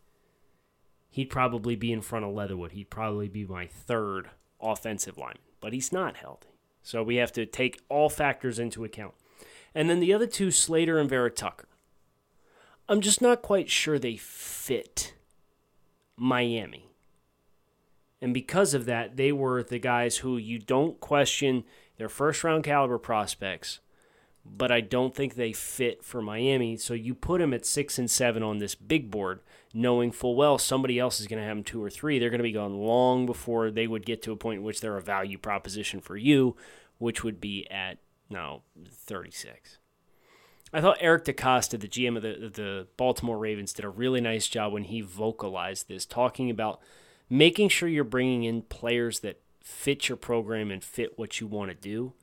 he'd 1.09 1.29
probably 1.29 1.75
be 1.75 1.91
in 1.91 1.99
front 1.99 2.23
of 2.23 2.33
Leatherwood. 2.33 2.71
He'd 2.71 2.89
probably 2.89 3.27
be 3.27 3.45
my 3.45 3.67
third 3.67 4.29
offensive 4.61 5.17
lineman, 5.17 5.41
but 5.59 5.73
he's 5.73 5.91
not 5.91 6.15
healthy. 6.15 6.47
So 6.81 7.03
we 7.03 7.17
have 7.17 7.33
to 7.33 7.45
take 7.45 7.81
all 7.89 8.07
factors 8.07 8.57
into 8.57 8.85
account. 8.85 9.15
And 9.75 9.89
then 9.89 9.99
the 9.99 10.13
other 10.13 10.27
two, 10.27 10.49
Slater 10.49 10.97
and 10.97 11.09
Vera 11.09 11.29
Tucker. 11.29 11.67
I'm 12.87 13.01
just 13.01 13.21
not 13.21 13.41
quite 13.41 13.69
sure 13.69 13.99
they 13.99 14.15
fit 14.15 15.13
Miami. 16.15 16.89
And 18.21 18.33
because 18.33 18.73
of 18.73 18.85
that, 18.85 19.17
they 19.17 19.33
were 19.33 19.61
the 19.61 19.77
guys 19.77 20.17
who 20.17 20.37
you 20.37 20.57
don't 20.57 21.01
question 21.01 21.65
their 21.97 22.07
first 22.07 22.45
round 22.45 22.63
caliber 22.63 22.97
prospects 22.97 23.81
but 24.55 24.71
I 24.71 24.81
don't 24.81 25.15
think 25.15 25.35
they 25.35 25.53
fit 25.53 26.03
for 26.03 26.21
Miami. 26.21 26.77
So 26.77 26.93
you 26.93 27.13
put 27.13 27.39
them 27.39 27.53
at 27.53 27.65
six 27.65 27.97
and 27.97 28.09
seven 28.09 28.43
on 28.43 28.59
this 28.59 28.75
big 28.75 29.11
board, 29.11 29.41
knowing 29.73 30.11
full 30.11 30.35
well 30.35 30.57
somebody 30.57 30.99
else 30.99 31.19
is 31.19 31.27
going 31.27 31.39
to 31.41 31.47
have 31.47 31.57
them 31.57 31.63
two 31.63 31.83
or 31.83 31.89
three. 31.89 32.19
They're 32.19 32.29
going 32.29 32.39
to 32.39 32.43
be 32.43 32.51
gone 32.51 32.75
long 32.75 33.25
before 33.25 33.71
they 33.71 33.87
would 33.87 34.05
get 34.05 34.21
to 34.23 34.31
a 34.31 34.37
point 34.37 34.59
in 34.59 34.63
which 34.63 34.81
they're 34.81 34.97
a 34.97 35.01
value 35.01 35.37
proposition 35.37 36.01
for 36.01 36.17
you, 36.17 36.55
which 36.97 37.23
would 37.23 37.41
be 37.41 37.67
at 37.69 37.97
no 38.29 38.61
36. 38.89 39.77
I 40.73 40.81
thought 40.81 40.97
Eric 40.99 41.25
DeCosta, 41.25 41.79
the 41.79 41.87
GM 41.87 42.17
of 42.17 42.23
the, 42.23 42.49
the 42.49 42.87
Baltimore 42.97 43.37
Ravens, 43.37 43.71
did 43.71 43.85
a 43.85 43.89
really 43.89 44.19
nice 44.19 44.47
job 44.47 44.73
when 44.73 44.83
he 44.83 44.99
vocalized 44.99 45.87
this, 45.87 46.05
talking 46.05 46.49
about 46.49 46.81
making 47.29 47.69
sure 47.69 47.87
you're 47.87 48.03
bringing 48.03 48.43
in 48.43 48.63
players 48.63 49.21
that 49.21 49.39
fit 49.63 50.09
your 50.09 50.17
program 50.17 50.69
and 50.69 50.83
fit 50.83 51.17
what 51.17 51.39
you 51.39 51.47
want 51.47 51.69
to 51.69 51.75
do 51.75 52.13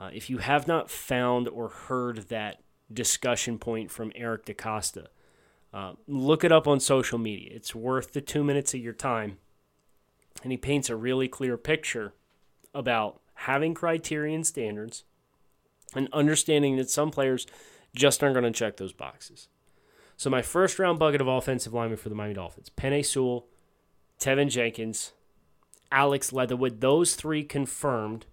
uh, 0.00 0.10
if 0.12 0.28
you 0.28 0.38
have 0.38 0.66
not 0.66 0.90
found 0.90 1.48
or 1.48 1.68
heard 1.68 2.28
that 2.28 2.60
discussion 2.92 3.58
point 3.58 3.90
from 3.90 4.12
Eric 4.14 4.46
DeCosta, 4.46 5.06
uh, 5.72 5.92
look 6.06 6.44
it 6.44 6.52
up 6.52 6.68
on 6.68 6.80
social 6.80 7.18
media. 7.18 7.50
It's 7.52 7.74
worth 7.74 8.12
the 8.12 8.20
two 8.20 8.44
minutes 8.44 8.74
of 8.74 8.80
your 8.80 8.92
time. 8.92 9.38
And 10.42 10.52
he 10.52 10.58
paints 10.58 10.90
a 10.90 10.96
really 10.96 11.28
clear 11.28 11.56
picture 11.56 12.12
about 12.74 13.20
having 13.34 13.74
criterion 13.74 14.44
standards 14.44 15.04
and 15.94 16.08
understanding 16.12 16.76
that 16.76 16.90
some 16.90 17.10
players 17.10 17.46
just 17.94 18.22
aren't 18.22 18.34
going 18.34 18.44
to 18.44 18.56
check 18.56 18.76
those 18.76 18.92
boxes. 18.92 19.48
So, 20.16 20.30
my 20.30 20.42
first 20.42 20.78
round 20.78 20.98
bucket 20.98 21.20
of 21.20 21.28
offensive 21.28 21.74
linemen 21.74 21.98
for 21.98 22.08
the 22.08 22.14
Miami 22.14 22.34
Dolphins 22.34 22.70
Penei 22.76 23.04
Sewell, 23.04 23.46
Teven 24.20 24.48
Jenkins, 24.48 25.12
Alex 25.90 26.32
Leatherwood, 26.32 26.80
those 26.80 27.14
three 27.14 27.42
confirmed 27.42 28.26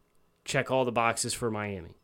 check 0.46 0.72
all 0.72 0.86
the 0.86 0.92
boxes 0.92 1.34
for 1.34 1.52
Miami. 1.52 1.98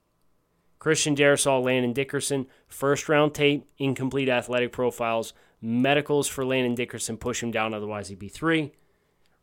Christian 0.80 1.16
Darrisaw, 1.16 1.64
Landon 1.64 1.94
Dickerson, 1.94 2.48
first 2.68 3.10
round 3.10 3.34
tape, 3.34 3.68
incomplete 3.78 4.30
athletic 4.30 4.72
profiles, 4.72 5.34
medicals 5.62 6.28
for 6.28 6.46
Landon 6.46 6.76
Dickerson, 6.76 7.18
push 7.18 7.42
him 7.42 7.52
down, 7.52 7.74
otherwise 7.74 8.10
he'd 8.10 8.20
be 8.20 8.30
three. 8.30 8.74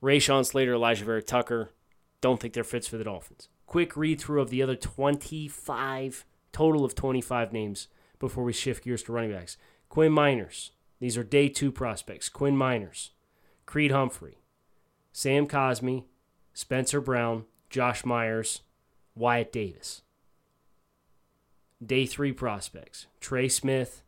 Rashawn 0.03 0.47
Slater, 0.47 0.75
Alijah 0.75 1.03
Vera-Tucker, 1.03 1.71
don't 2.21 2.41
think 2.41 2.55
they're 2.55 2.65
fits 2.65 2.87
for 2.87 2.97
the 2.97 3.05
Dolphins. 3.05 3.49
Quick 3.67 3.97
read 3.97 4.21
through 4.21 4.41
of 4.41 4.51
the 4.51 4.63
other 4.63 4.77
25, 4.77 6.25
total 6.53 6.85
of 6.85 6.95
25 6.95 7.53
names 7.53 7.89
before 8.19 8.45
we 8.45 8.53
shift 8.53 8.85
gears 8.85 9.03
to 9.03 9.13
running 9.13 9.33
backs. 9.33 9.57
Quinn 9.89 10.13
Meinerz, 10.13 10.71
these 11.01 11.17
are 11.17 11.25
day 11.25 11.49
two 11.49 11.73
prospects. 11.73 12.29
Quinn 12.29 12.57
Meinerz, 12.57 13.11
Creed 13.67 13.91
Humphrey, 13.91 14.39
Sam 15.13 15.47
Cosmi, 15.47 16.05
Spencer 16.53 17.01
Brown, 17.01 17.45
Josh 17.71 18.05
Myers, 18.05 18.63
Wyatt 19.15 19.53
Davis. 19.53 20.03
Day 21.85 22.07
three 22.07 22.33
prospects 22.33 23.07
Trey 23.21 23.49
Smith, 23.49 24.03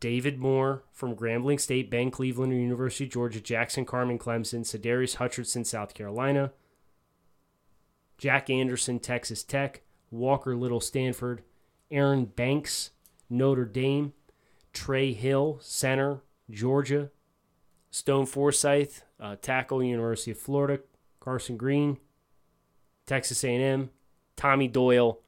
David 0.00 0.38
Moore 0.38 0.84
from 0.92 1.16
Grambling 1.16 1.60
State, 1.60 1.90
Ben 1.90 2.10
Cleveland, 2.10 2.52
University 2.52 3.04
of 3.04 3.10
Georgia, 3.10 3.40
Jackson 3.40 3.84
Carman, 3.84 4.18
Clemson, 4.18 4.60
Sadarius 4.60 5.16
Hutcherson, 5.16 5.66
South 5.66 5.94
Carolina, 5.94 6.52
Jack 8.18 8.50
Anderson, 8.50 8.98
Texas 8.98 9.42
Tech, 9.42 9.82
Walker 10.10 10.54
Little, 10.54 10.80
Stanford, 10.80 11.42
Aaron 11.90 12.24
Banks, 12.24 12.90
Notre 13.28 13.64
Dame, 13.64 14.12
Trey 14.72 15.12
Hill, 15.12 15.58
center, 15.60 16.20
Georgia, 16.50 17.10
Stone 17.90 18.26
Forsyth, 18.26 19.02
uh, 19.20 19.36
tackle, 19.40 19.82
University 19.82 20.30
of 20.30 20.38
Florida, 20.38 20.82
Carson 21.20 21.56
Green, 21.56 21.98
Texas 23.06 23.44
A&M, 23.44 23.90
Tommy 24.36 24.68
Doyle, 24.68 25.20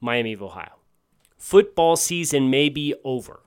Miami 0.00 0.32
of 0.32 0.42
Ohio. 0.42 0.76
Football 1.36 1.96
season 1.96 2.50
may 2.50 2.68
be 2.68 2.94
over, 3.04 3.40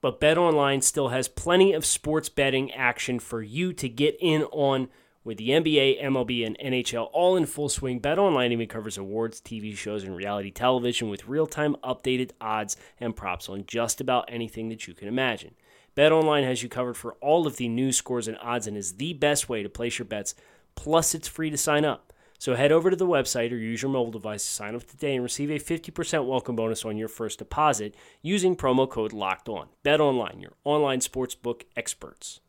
but 0.00 0.20
BetOnline 0.20 0.82
still 0.82 1.08
has 1.08 1.28
plenty 1.28 1.72
of 1.72 1.84
sports 1.84 2.28
betting 2.28 2.72
action 2.72 3.18
for 3.18 3.42
you 3.42 3.72
to 3.72 3.88
get 3.88 4.16
in 4.20 4.42
on 4.44 4.88
With 5.26 5.38
the 5.38 5.48
NBA, 5.48 6.00
MLB, 6.04 6.46
and 6.46 6.56
NHL 6.56 7.10
all 7.12 7.34
in 7.34 7.46
full 7.46 7.68
swing, 7.68 8.00
BetOnline 8.00 8.52
even 8.52 8.68
covers 8.68 8.96
awards, 8.96 9.40
TV 9.40 9.76
shows, 9.76 10.04
and 10.04 10.14
reality 10.14 10.52
television 10.52 11.08
with 11.08 11.26
real-time 11.26 11.74
updated 11.82 12.30
odds 12.40 12.76
and 13.00 13.16
props 13.16 13.48
on 13.48 13.64
just 13.66 14.00
about 14.00 14.26
anything 14.28 14.68
that 14.68 14.86
you 14.86 14.94
can 14.94 15.08
imagine. 15.08 15.56
BetOnline 15.96 16.44
has 16.44 16.62
you 16.62 16.68
covered 16.68 16.96
for 16.96 17.14
all 17.14 17.44
of 17.44 17.56
the 17.56 17.66
news, 17.66 17.96
scores, 17.96 18.28
and 18.28 18.38
odds 18.40 18.68
and 18.68 18.76
is 18.76 18.98
the 18.98 19.14
best 19.14 19.48
way 19.48 19.64
to 19.64 19.68
place 19.68 19.98
your 19.98 20.06
bets. 20.06 20.36
Plus, 20.76 21.12
it's 21.12 21.26
free 21.26 21.50
to 21.50 21.56
sign 21.56 21.84
up. 21.84 22.12
So 22.38 22.54
head 22.54 22.72
over 22.72 22.90
to 22.90 22.96
the 22.96 23.06
website 23.06 23.50
or 23.52 23.56
use 23.56 23.82
your 23.82 23.90
mobile 23.90 24.12
device 24.12 24.44
to 24.44 24.50
sign 24.50 24.74
up 24.74 24.84
today 24.84 25.14
and 25.14 25.22
receive 25.22 25.50
a 25.50 25.58
50% 25.58 26.26
welcome 26.26 26.56
bonus 26.56 26.84
on 26.84 26.96
your 26.96 27.08
first 27.08 27.38
deposit 27.38 27.94
using 28.22 28.56
promo 28.56 28.88
code 28.88 29.12
Locked 29.12 29.48
On. 29.48 29.68
Bet 29.82 30.00
online, 30.00 30.40
your 30.40 30.52
online 30.64 31.00
sportsbook 31.00 31.62
experts. 31.76 32.40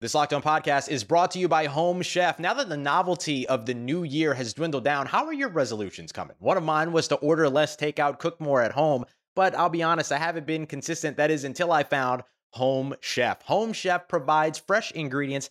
This 0.00 0.14
Locked 0.14 0.32
On 0.32 0.42
podcast 0.42 0.88
is 0.88 1.04
brought 1.04 1.32
to 1.32 1.38
you 1.38 1.48
by 1.48 1.66
Home 1.66 2.02
Chef. 2.02 2.38
Now 2.38 2.54
that 2.54 2.68
the 2.68 2.76
novelty 2.76 3.46
of 3.48 3.66
the 3.66 3.74
new 3.74 4.04
year 4.04 4.34
has 4.34 4.54
dwindled 4.54 4.84
down, 4.84 5.06
how 5.06 5.26
are 5.26 5.32
your 5.32 5.48
resolutions 5.48 6.12
coming? 6.12 6.36
One 6.38 6.56
of 6.56 6.64
mine 6.64 6.92
was 6.92 7.08
to 7.08 7.16
order 7.16 7.48
less 7.48 7.76
takeout, 7.76 8.18
cook 8.18 8.40
more 8.40 8.62
at 8.62 8.72
home, 8.72 9.04
but 9.34 9.54
I'll 9.54 9.68
be 9.68 9.82
honest, 9.82 10.12
I 10.12 10.18
haven't 10.18 10.46
been 10.46 10.66
consistent. 10.66 11.16
That 11.16 11.30
is 11.30 11.44
until 11.44 11.72
I 11.72 11.82
found 11.82 12.22
Home 12.50 12.94
Chef. 13.00 13.42
Home 13.42 13.72
Chef 13.72 14.08
provides 14.08 14.58
fresh 14.58 14.92
ingredients 14.92 15.50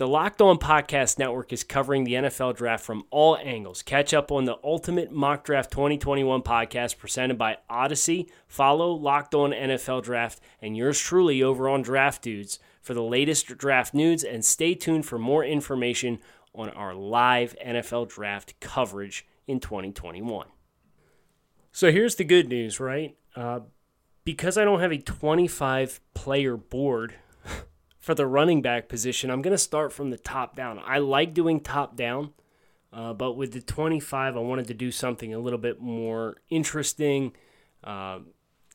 The 0.00 0.08
Locked 0.08 0.40
On 0.40 0.56
Podcast 0.56 1.18
Network 1.18 1.52
is 1.52 1.62
covering 1.62 2.04
the 2.04 2.14
NFL 2.14 2.56
draft 2.56 2.82
from 2.82 3.04
all 3.10 3.36
angles. 3.36 3.82
Catch 3.82 4.14
up 4.14 4.32
on 4.32 4.46
the 4.46 4.56
Ultimate 4.64 5.12
Mock 5.12 5.44
Draft 5.44 5.70
2021 5.72 6.40
podcast 6.40 6.96
presented 6.96 7.36
by 7.36 7.58
Audacy. 7.68 8.30
Follow 8.48 8.92
Locked 8.92 9.34
On 9.34 9.50
NFL 9.50 10.02
Draft 10.02 10.40
and 10.62 10.74
yours 10.74 10.98
truly 10.98 11.42
over 11.42 11.68
on 11.68 11.82
Draft 11.82 12.22
Dudes 12.22 12.58
for 12.80 12.94
the 12.94 13.02
latest 13.02 13.58
draft 13.58 13.92
news 13.92 14.24
and 14.24 14.42
stay 14.42 14.74
tuned 14.74 15.04
for 15.04 15.18
more 15.18 15.44
information 15.44 16.18
on 16.54 16.70
our 16.70 16.94
live 16.94 17.54
NFL 17.62 18.08
draft 18.08 18.58
coverage 18.58 19.26
in 19.46 19.60
2021. 19.60 20.46
So 21.72 21.92
here's 21.92 22.14
the 22.14 22.24
good 22.24 22.48
news, 22.48 22.80
right? 22.80 23.18
Uh, 23.36 23.60
because 24.24 24.56
I 24.56 24.64
don't 24.64 24.80
have 24.80 24.92
a 24.92 24.96
25 24.96 26.00
player 26.14 26.56
board 26.56 27.16
for 28.00 28.14
the 28.14 28.26
running 28.26 28.62
back 28.62 28.88
position, 28.88 29.30
I'm 29.30 29.42
going 29.42 29.52
to 29.52 29.58
start 29.58 29.92
from 29.92 30.10
the 30.10 30.16
top 30.16 30.56
down. 30.56 30.80
I 30.84 30.98
like 30.98 31.34
doing 31.34 31.60
top 31.60 31.96
down, 31.96 32.32
uh, 32.92 33.12
but 33.12 33.32
with 33.32 33.52
the 33.52 33.60
25, 33.60 34.36
I 34.36 34.40
wanted 34.40 34.66
to 34.68 34.74
do 34.74 34.90
something 34.90 35.32
a 35.34 35.38
little 35.38 35.58
bit 35.58 35.80
more 35.80 36.38
interesting. 36.48 37.32
Uh, 37.84 38.20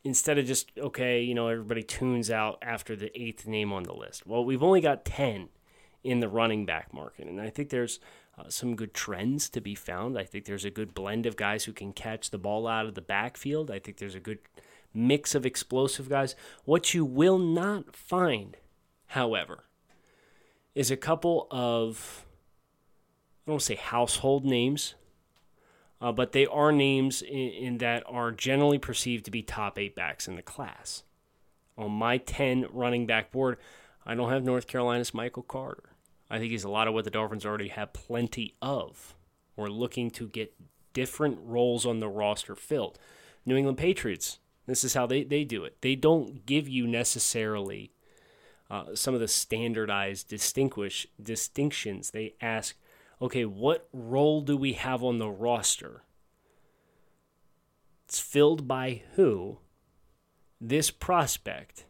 instead 0.03 0.38
of 0.38 0.45
just, 0.45 0.71
okay, 0.77 1.21
you 1.21 1.33
know, 1.33 1.47
everybody 1.47 1.81
tunes 1.81 2.29
out 2.29 2.59
after 2.61 2.95
the 2.95 3.11
eighth 3.19 3.47
name 3.47 3.73
on 3.73 3.83
the 3.83 3.93
list. 3.93 4.27
Well, 4.27 4.45
we've 4.45 4.63
only 4.63 4.79
got 4.79 5.03
10 5.03 5.49
in 6.03 6.19
the 6.19 6.29
running 6.29 6.65
back 6.67 6.93
market, 6.93 7.27
and 7.27 7.41
I 7.41 7.49
think 7.49 7.71
there's 7.71 7.99
uh, 8.38 8.47
some 8.47 8.75
good 8.75 8.93
trends 8.93 9.49
to 9.49 9.59
be 9.59 9.73
found. 9.73 10.19
I 10.19 10.23
think 10.23 10.45
there's 10.45 10.65
a 10.65 10.69
good 10.69 10.93
blend 10.93 11.25
of 11.25 11.35
guys 11.35 11.63
who 11.63 11.73
can 11.73 11.93
catch 11.93 12.29
the 12.29 12.38
ball 12.38 12.67
out 12.67 12.85
of 12.85 12.93
the 12.93 13.01
backfield. 13.01 13.71
I 13.71 13.79
think 13.79 13.97
there's 13.97 14.13
a 14.13 14.19
good 14.19 14.38
mix 14.93 15.33
of 15.33 15.45
explosive 15.45 16.09
guys. 16.09 16.35
What 16.63 16.93
you 16.93 17.03
will 17.03 17.39
not 17.39 17.95
find 17.95 18.55
however, 19.15 19.63
is 20.75 20.91
a 20.91 20.97
couple 20.97 21.47
of, 21.49 22.25
I 23.47 23.51
don't 23.51 23.62
say 23.62 23.75
household 23.75 24.45
names, 24.45 24.95
uh, 26.01 26.12
but 26.12 26.34
they 26.34 26.45
are 26.45 26.73
names 26.73 27.21
in, 27.21 27.49
in, 27.49 27.78
that 27.78 28.04
are 28.08 28.32
generally 28.34 28.78
perceived 28.78 29.23
to 29.25 29.32
be 29.32 29.41
top 29.41 29.80
eight 29.80 29.95
backs 29.95 30.28
in 30.28 30.36
the 30.36 30.41
class. 30.41 31.04
On 31.78 31.91
my 31.91 32.17
10 32.17 32.67
running 32.71 33.08
back 33.08 33.32
board, 33.32 33.58
I 34.06 34.15
don't 34.15 34.30
have 34.30 34.43
North 34.43 34.67
Carolina's 34.67 35.13
Michael 35.13 35.43
Carter. 35.43 35.84
I 36.30 36.38
think 36.38 36.51
he's 36.51 36.65
a 36.65 36.69
lot 36.69 36.89
of 36.89 36.93
what 36.93 37.06
the 37.06 37.10
Dolphins 37.10 37.45
already 37.45 37.69
have 37.69 37.93
plenty 37.93 38.56
of. 38.62 39.15
We're 39.56 39.67
looking 39.67 40.12
to 40.12 40.28
get 40.28 40.54
different 40.91 41.39
roles 41.41 41.86
on 41.86 42.01
the 42.01 42.10
roster 42.10 42.56
filled. 42.56 42.99
New 43.45 43.56
England 43.56 43.78
Patriots, 43.78 44.39
this 44.65 44.84
is 44.84 44.93
how 44.93 45.08
they, 45.08 45.23
they 45.23 45.45
do 45.45 45.63
it. 45.63 45.78
They 45.82 45.95
don't 45.95 46.45
give 46.45 46.67
you 46.67 46.86
necessarily 46.86 47.91
uh, 48.69 48.95
some 48.95 49.13
of 49.13 49.19
the 49.19 49.28
standardized 49.28 50.28
distinguish 50.28 51.08
distinctions. 51.21 52.12
They 52.12 52.36
ask, 52.41 52.75
okay, 53.21 53.45
what 53.45 53.88
role 53.93 54.41
do 54.41 54.58
we 54.58 54.73
have 54.73 55.04
on 55.04 55.19
the 55.19 55.30
roster? 55.30 56.04
It's 58.06 58.19
filled 58.19 58.67
by 58.67 59.04
who? 59.15 59.60
This 60.62 60.91
prospect, 60.91 61.86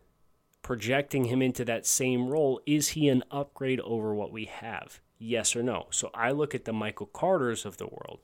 projecting 0.62 1.26
him 1.26 1.42
into 1.42 1.64
that 1.66 1.86
same 1.86 2.28
role, 2.28 2.62
is 2.66 2.90
he 2.90 3.10
an 3.10 3.24
upgrade 3.32 3.80
over 3.82 4.14
what 4.14 4.32
we 4.32 4.46
have? 4.46 5.00
Yes 5.18 5.56
or 5.56 5.64
no? 5.64 5.88
So 5.92 6.12
I 6.14 6.32
look 6.32 6.54
at 6.56 6.66
the 6.66 6.74
Michael 6.74 7.06
Carters 7.08 7.66
of 7.66 7.78
the 7.78 7.88
world. 7.88 8.20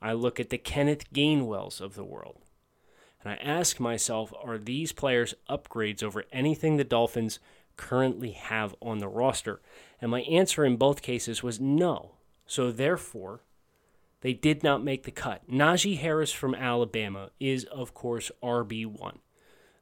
I 0.00 0.12
look 0.12 0.38
at 0.38 0.50
the 0.50 0.58
Kenneth 0.58 1.12
Gainwells 1.12 1.80
of 1.80 1.94
the 1.94 2.04
world. 2.04 2.38
And 3.22 3.32
I 3.32 3.36
ask 3.36 3.80
myself, 3.80 4.32
are 4.42 4.58
these 4.58 4.92
players 4.92 5.34
upgrades 5.48 6.02
over 6.02 6.24
anything 6.32 6.76
the 6.76 6.84
Dolphins 6.84 7.38
currently 7.76 8.32
have 8.32 8.74
on 8.80 8.98
the 8.98 9.08
roster? 9.08 9.60
And 10.00 10.10
my 10.10 10.22
answer 10.22 10.64
in 10.64 10.76
both 10.76 11.02
cases 11.02 11.42
was 11.42 11.60
no. 11.60 12.12
So 12.46 12.70
therefore, 12.70 13.42
they 14.20 14.32
did 14.32 14.62
not 14.62 14.84
make 14.84 15.04
the 15.04 15.10
cut. 15.10 15.48
Najee 15.50 15.98
Harris 15.98 16.32
from 16.32 16.54
Alabama 16.54 17.30
is, 17.38 17.64
of 17.64 17.94
course, 17.94 18.30
RB1. 18.42 19.18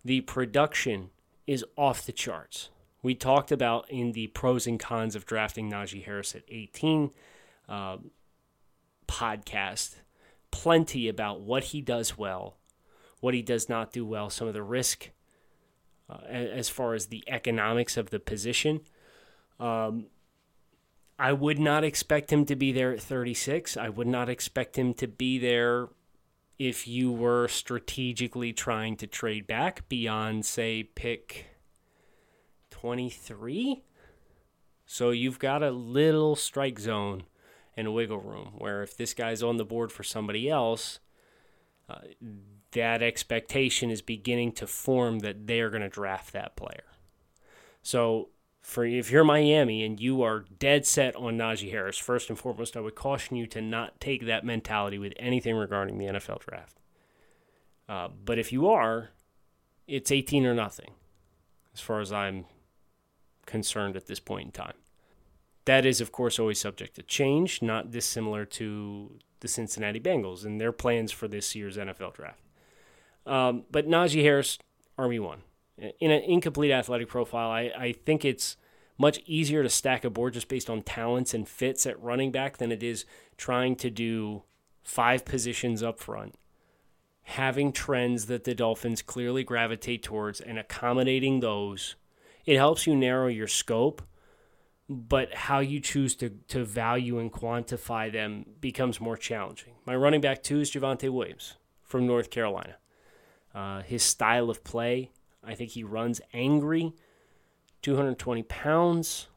The 0.05 0.21
production 0.23 1.11
is 1.47 1.65
off 1.77 2.05
the 2.05 2.13
charts. 2.13 2.71
We 3.03 3.15
talked 3.15 3.53
about 3.53 3.89
in 3.91 4.13
the 4.13 4.29
pros 4.29 4.67
and 4.67 4.81
cons 4.81 5.15
of 5.15 5.27
drafting 5.27 5.71
Najee 5.71 6.05
Harris 6.05 6.35
at 6.35 6.43
18 6.49 7.11
uh, 7.69 7.99
podcast 9.07 9.97
plenty 10.51 11.09
about 11.09 11.41
what 11.41 11.65
he 11.65 11.81
does 11.81 12.17
well, 12.17 12.57
what 13.21 13.35
he 13.35 13.43
does 13.43 13.69
not 13.69 13.93
do 13.93 14.07
well, 14.07 14.31
some 14.31 14.47
of 14.47 14.55
the 14.55 14.63
risk 14.63 15.11
uh, 16.09 16.19
as 16.29 16.69
far 16.69 16.95
as 16.95 17.07
the 17.07 17.25
economics 17.27 17.97
of 17.97 18.11
the 18.11 18.21
position. 18.21 18.81
Um, 19.59 20.07
I 21.19 21.33
would 21.33 21.59
not 21.59 21.85
expect 21.85 22.33
him 22.33 22.45
to 22.47 22.57
be 22.57 22.73
there 22.73 22.93
at 22.93 23.01
36. 23.01 23.77
I 23.77 23.89
would 23.89 24.07
not 24.07 24.29
expect 24.29 24.77
him 24.77 24.95
to 24.95 25.07
be 25.07 25.39
there 25.39 25.89
if 26.59 26.87
you 26.87 27.13
were 27.13 27.49
strategically 27.49 28.53
trying 28.53 28.97
to 28.97 29.07
trade 29.07 29.47
back 29.47 29.89
beyond, 29.89 30.45
say, 30.45 30.83
pick 30.83 31.47
23. 32.71 33.83
So 34.87 35.11
you've 35.11 35.39
got 35.39 35.63
a 35.63 35.71
little 35.71 36.37
strike 36.37 36.79
zone 36.79 37.25
and 37.77 37.95
wiggle 37.95 38.21
room 38.21 38.53
where 38.59 38.83
if 38.83 38.97
this 38.97 39.15
guy's 39.15 39.43
on 39.43 39.57
the 39.57 39.65
board 39.65 39.91
for 39.91 40.03
somebody 40.03 40.49
else, 40.49 41.01
uh, 41.89 41.99
that 42.75 43.03
expectation 43.03 43.91
is 43.91 44.03
beginning 44.03 44.53
to 44.53 44.67
form 44.67 45.21
that 45.21 45.47
they're 45.47 45.71
going 45.71 45.83
to 45.83 45.89
draft 45.89 46.33
that 46.33 46.55
player. 46.57 46.85
So, 47.83 48.29
for 48.61 48.85
if 48.85 49.11
you're 49.11 49.25
Miami 49.25 49.85
and 49.85 50.01
you 50.01 50.23
are 50.23 50.45
dead 50.59 50.87
set 50.87 51.15
on 51.17 51.37
Najee 51.37 51.71
Harris, 51.71 51.99
first 51.99 52.31
and 52.31 52.39
foremost, 52.39 52.77
I 52.77 52.81
would 52.81 52.95
caution 52.95 53.37
you 53.37 53.47
to 53.49 53.61
not 53.61 54.01
take 54.01 54.25
that 54.27 54.45
mentality 54.45 54.99
with 54.99 55.13
anything 55.19 55.55
regarding 55.55 55.99
the 55.99 56.07
NFL 56.07 56.41
draft. 56.41 56.79
Uh, 57.89 58.09
but 58.25 58.39
if 58.39 58.53
you 58.53 58.69
are, 58.69 59.11
it's 59.87 60.11
18 60.11 60.47
or 60.47 60.55
nothing, 60.55 60.93
as 61.75 61.81
far 61.81 62.01
as 62.01 62.11
I'm 62.11 62.47
concerned 63.45 63.97
at 63.97 64.07
this 64.07 64.21
point 64.21 64.47
in 64.47 64.53
time. 64.53 64.77
That 65.67 65.85
is, 65.85 66.01
of 66.01 66.11
course, 66.11 66.39
always 66.39 66.61
subject 66.61 66.97
to 66.97 67.03
change, 67.03 67.61
not 67.61 67.91
dissimilar 67.91 68.47
to 68.47 69.19
the 69.41 69.49
Cincinnati 69.49 70.01
Bengals 70.01 70.45
and 70.45 70.59
their 70.59 70.73
plans 70.73 71.13
for 71.13 71.29
this 71.29 71.55
year's 71.55 71.77
NFL 71.77 72.15
draft. 72.15 72.44
Um, 73.27 73.65
but 73.71 73.89
Najee 73.89 74.23
Harris, 74.23 74.59
RB 74.99 75.21
one. 75.21 75.43
In 75.79 76.11
an 76.11 76.23
incomplete 76.23 76.71
athletic 76.71 77.09
profile, 77.09 77.51
I, 77.51 77.73
I 77.77 77.93
think 77.93 78.25
it's 78.25 78.57
much 78.97 79.21
easier 79.27 79.63
to 79.63 79.69
stack 79.69 80.05
a 80.05 80.11
board 80.11 80.35
just 80.35 80.49
based 80.49 80.71
on 80.71 80.83
talents 80.83 81.35
and 81.35 81.49
fits 81.49 81.85
at 81.87 82.01
running 82.01 82.31
back 82.31 82.59
than 82.59 82.71
it 82.71 82.83
is 82.83 83.05
trying 83.37 83.75
to 83.77 83.91
do 83.91 84.43
five 84.83 85.25
positions 85.25 85.83
up 85.83 85.99
front, 85.99 86.37
having 87.23 87.73
trends 87.73 88.27
that 88.27 88.45
the 88.45 88.55
Dolphins 88.55 89.03
clearly 89.03 89.43
gravitate 89.43 90.03
towards 90.03 90.41
and 90.41 90.59
accommodating 90.59 91.41
those. 91.41 91.97
It 92.47 92.57
helps 92.57 92.87
you 92.87 92.95
narrow 92.95 93.27
your 93.27 93.49
scope, 93.49 94.03
but 94.89 95.35
how 95.35 95.61
you 95.61 95.81
choose 95.81 96.15
to, 96.17 96.31
to 96.49 96.65
value 96.65 97.19
and 97.19 97.33
quantify 97.33 98.13
them 98.13 98.45
becomes 98.61 99.01
more 99.01 99.17
challenging. 99.17 99.75
My 99.87 99.97
running 99.97 100.21
back 100.21 100.43
two 100.43 100.61
is 100.61 100.71
Javonte 100.71 101.11
Williams 101.11 101.55
from 101.83 102.07
North 102.07 102.31
Carolina. 102.31 102.77
Uh, 103.55 103.83
his 103.83 104.03
style 104.03 104.51
of 104.51 104.65
play, 104.65 105.11
I 105.45 105.55
think 105.55 105.71
he 105.71 105.85
runs 105.85 106.21
angry, 106.33 106.93
220 107.83 108.43
pounds, 108.45 109.29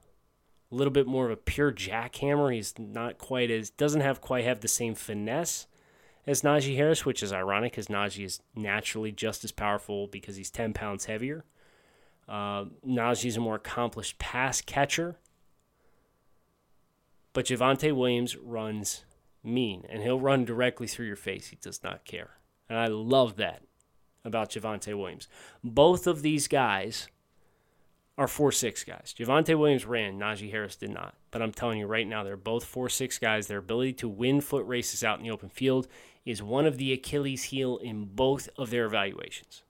a 0.72 0.76
little 0.76 0.92
bit 0.92 1.06
more 1.06 1.26
of 1.26 1.32
a 1.32 1.38
pure 1.38 1.72
jackhammer. 1.72 2.54
He's 2.54 2.74
not 2.80 3.18
quite 3.18 3.52
as 3.52 3.70
doesn't 3.70 4.02
have 4.02 4.22
quite 4.22 4.44
have 4.44 4.62
the 4.62 4.68
same 4.68 4.96
finesse 4.96 5.68
as 6.26 6.42
Najee 6.42 6.76
Harris, 6.76 7.06
which 7.06 7.22
is 7.22 7.32
ironic 7.32 7.74
because 7.74 7.88
Najee 7.88 8.26
is 8.26 8.42
naturally 8.56 9.12
just 9.12 9.44
as 9.44 9.52
powerful 9.52 10.08
because 10.08 10.36
he's 10.36 10.50
10 10.50 10.74
pounds 10.74 11.06
heavier. 11.06 11.46
Uh, 12.28 12.66
Najee's 12.86 13.38
a 13.38 13.42
more 13.42 13.56
accomplished 13.56 14.20
pass 14.20 14.62
catcher. 14.62 15.18
But 17.32 17.46
Javonte 17.46 17.96
Williams 17.96 18.36
runs 18.36 19.06
mean, 19.44 19.86
and 19.88 20.02
he'll 20.02 20.20
run 20.20 20.44
directly 20.44 20.88
through 20.88 21.06
your 21.06 21.16
face. 21.16 21.48
He 21.48 21.58
does 21.62 21.84
not 21.84 22.04
care. 22.04 22.32
And 22.68 22.78
I 22.78 22.88
love 22.88 23.38
that 23.38 23.62
about 24.28 24.52
Javonte 24.52 24.96
Williams. 24.96 25.28
Both 25.63 26.06
of 26.06 26.22
these 26.22 26.48
guys 26.48 27.08
are 28.18 28.28
4 28.28 28.52
6 28.52 28.84
guys. 28.84 29.16
Javonte 29.18 29.58
Williams 29.58 29.86
ran, 29.86 30.20
Najee 30.20 30.52
Harris 30.52 30.76
did 30.76 30.92
not. 30.92 31.16
But 31.32 31.42
I'm 31.42 31.52
telling 31.52 31.80
you 31.80 31.88
right 31.88 32.08
now, 32.08 32.24
they're 32.24 32.38
both 32.38 32.66
4 32.66 32.90
6 32.90 33.18
guys. 33.20 33.48
Their 33.48 33.60
ability 33.60 33.94
to 33.94 34.10
win 34.10 34.42
foot 34.42 34.66
races 34.68 35.04
out 35.04 35.18
in 35.18 35.24
the 35.24 35.32
open 35.32 35.50
field 35.50 35.88
is 36.26 36.44
one 36.44 36.66
of 36.66 36.78
the 36.78 36.92
Achilles' 36.92 37.46
heel 37.46 37.78
in 37.78 38.06
both 38.06 38.50
of 38.58 38.70
their 38.70 38.86
evaluations. 38.86 39.63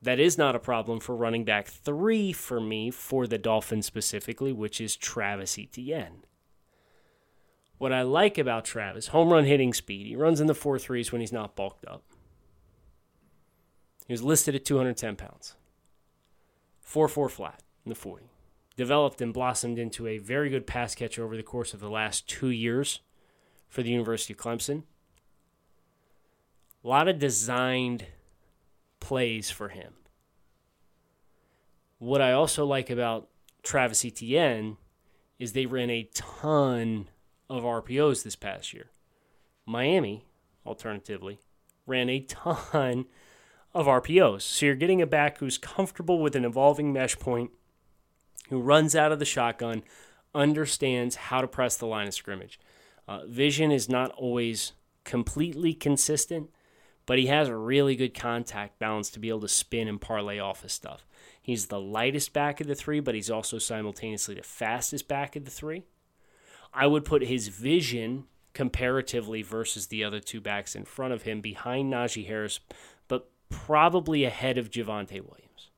That 0.00 0.20
is 0.20 0.36
not 0.36 0.54
a 0.54 0.60
problem 0.60 1.00
for 1.00 1.16
running 1.16 1.44
back 1.44 1.66
three 1.66 2.32
for 2.32 2.60
me, 2.60 2.90
for 2.90 3.26
the 3.26 3.38
Dolphins 3.38 3.86
specifically, 3.86 4.52
which 4.52 4.80
is 4.80 4.96
Travis 4.96 5.58
Etienne. 5.58 6.24
What 7.78 7.92
I 7.92 8.02
like 8.02 8.36
about 8.36 8.66
Travis, 8.66 9.08
home 9.08 9.32
run 9.32 9.46
hitting 9.46 9.72
speed, 9.72 10.06
he 10.06 10.14
runs 10.14 10.40
in 10.40 10.46
the 10.46 10.54
four 10.54 10.78
threes 10.78 11.10
when 11.10 11.22
he's 11.22 11.32
not 11.32 11.56
bulked 11.56 11.86
up. 11.86 12.04
He 14.06 14.12
was 14.12 14.22
listed 14.22 14.54
at 14.54 14.64
210 14.64 15.16
pounds. 15.16 15.54
4 16.80 17.08
4 17.08 17.28
flat 17.28 17.62
in 17.84 17.88
the 17.88 17.94
40. 17.94 18.30
Developed 18.76 19.20
and 19.20 19.32
blossomed 19.32 19.78
into 19.78 20.06
a 20.06 20.18
very 20.18 20.50
good 20.50 20.66
pass 20.66 20.94
catcher 20.94 21.24
over 21.24 21.36
the 21.36 21.42
course 21.42 21.74
of 21.74 21.80
the 21.80 21.90
last 21.90 22.28
two 22.28 22.50
years 22.50 23.00
for 23.68 23.82
the 23.82 23.90
University 23.90 24.32
of 24.32 24.38
Clemson. 24.38 24.82
A 26.84 26.88
lot 26.88 27.08
of 27.08 27.18
designed 27.18 28.06
plays 29.00 29.50
for 29.50 29.68
him. 29.68 29.94
What 31.98 32.20
I 32.20 32.32
also 32.32 32.66
like 32.66 32.90
about 32.90 33.28
Travis 33.62 34.04
Etienne 34.04 34.76
is 35.38 35.52
they 35.52 35.66
ran 35.66 35.90
a 35.90 36.08
ton 36.14 37.08
of 37.48 37.62
RPOs 37.62 38.22
this 38.22 38.36
past 38.36 38.74
year. 38.74 38.90
Miami, 39.64 40.26
alternatively, 40.66 41.38
ran 41.86 42.10
a 42.10 42.20
ton 42.20 43.06
of 43.74 43.86
RPOs. 43.86 44.42
So 44.42 44.66
you're 44.66 44.74
getting 44.74 45.02
a 45.02 45.06
back 45.06 45.38
who's 45.38 45.58
comfortable 45.58 46.20
with 46.20 46.36
an 46.36 46.44
evolving 46.44 46.92
mesh 46.92 47.18
point, 47.18 47.50
who 48.48 48.60
runs 48.60 48.94
out 48.94 49.12
of 49.12 49.18
the 49.18 49.24
shotgun, 49.24 49.82
understands 50.34 51.16
how 51.16 51.40
to 51.40 51.48
press 51.48 51.76
the 51.76 51.86
line 51.86 52.08
of 52.08 52.14
scrimmage. 52.14 52.60
Uh, 53.06 53.26
vision 53.26 53.70
is 53.70 53.88
not 53.88 54.10
always 54.12 54.72
completely 55.04 55.74
consistent, 55.74 56.50
but 57.06 57.18
he 57.18 57.26
has 57.26 57.48
a 57.48 57.56
really 57.56 57.96
good 57.96 58.14
contact 58.14 58.78
balance 58.78 59.10
to 59.10 59.18
be 59.18 59.28
able 59.28 59.40
to 59.40 59.48
spin 59.48 59.88
and 59.88 60.00
parlay 60.00 60.38
off 60.38 60.62
his 60.62 60.72
stuff. 60.72 61.06
He's 61.40 61.66
the 61.66 61.80
lightest 61.80 62.32
back 62.32 62.60
of 62.60 62.66
the 62.66 62.74
three, 62.74 63.00
but 63.00 63.14
he's 63.14 63.30
also 63.30 63.58
simultaneously 63.58 64.36
the 64.36 64.42
fastest 64.42 65.08
back 65.08 65.36
of 65.36 65.44
the 65.44 65.50
three. 65.50 65.82
I 66.72 66.86
would 66.86 67.04
put 67.04 67.22
his 67.22 67.48
vision 67.48 68.24
comparatively 68.54 69.42
versus 69.42 69.88
the 69.88 70.02
other 70.04 70.20
two 70.20 70.40
backs 70.40 70.74
in 70.74 70.84
front 70.84 71.12
of 71.12 71.22
him 71.22 71.40
behind 71.40 71.92
Najee 71.92 72.26
Harris, 72.26 72.60
probably 73.54 74.24
ahead 74.24 74.58
of 74.58 74.70
Javonte 74.70 75.20
Williams. 75.20 75.70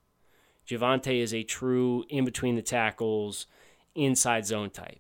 Javonte 0.67 1.21
is 1.21 1.35
a 1.35 1.43
true 1.43 2.05
in 2.09 2.25
between 2.25 2.57
the 2.57 2.63
tackles, 2.63 3.47
inside 3.95 4.47
zone 4.47 4.71
type. 4.71 4.99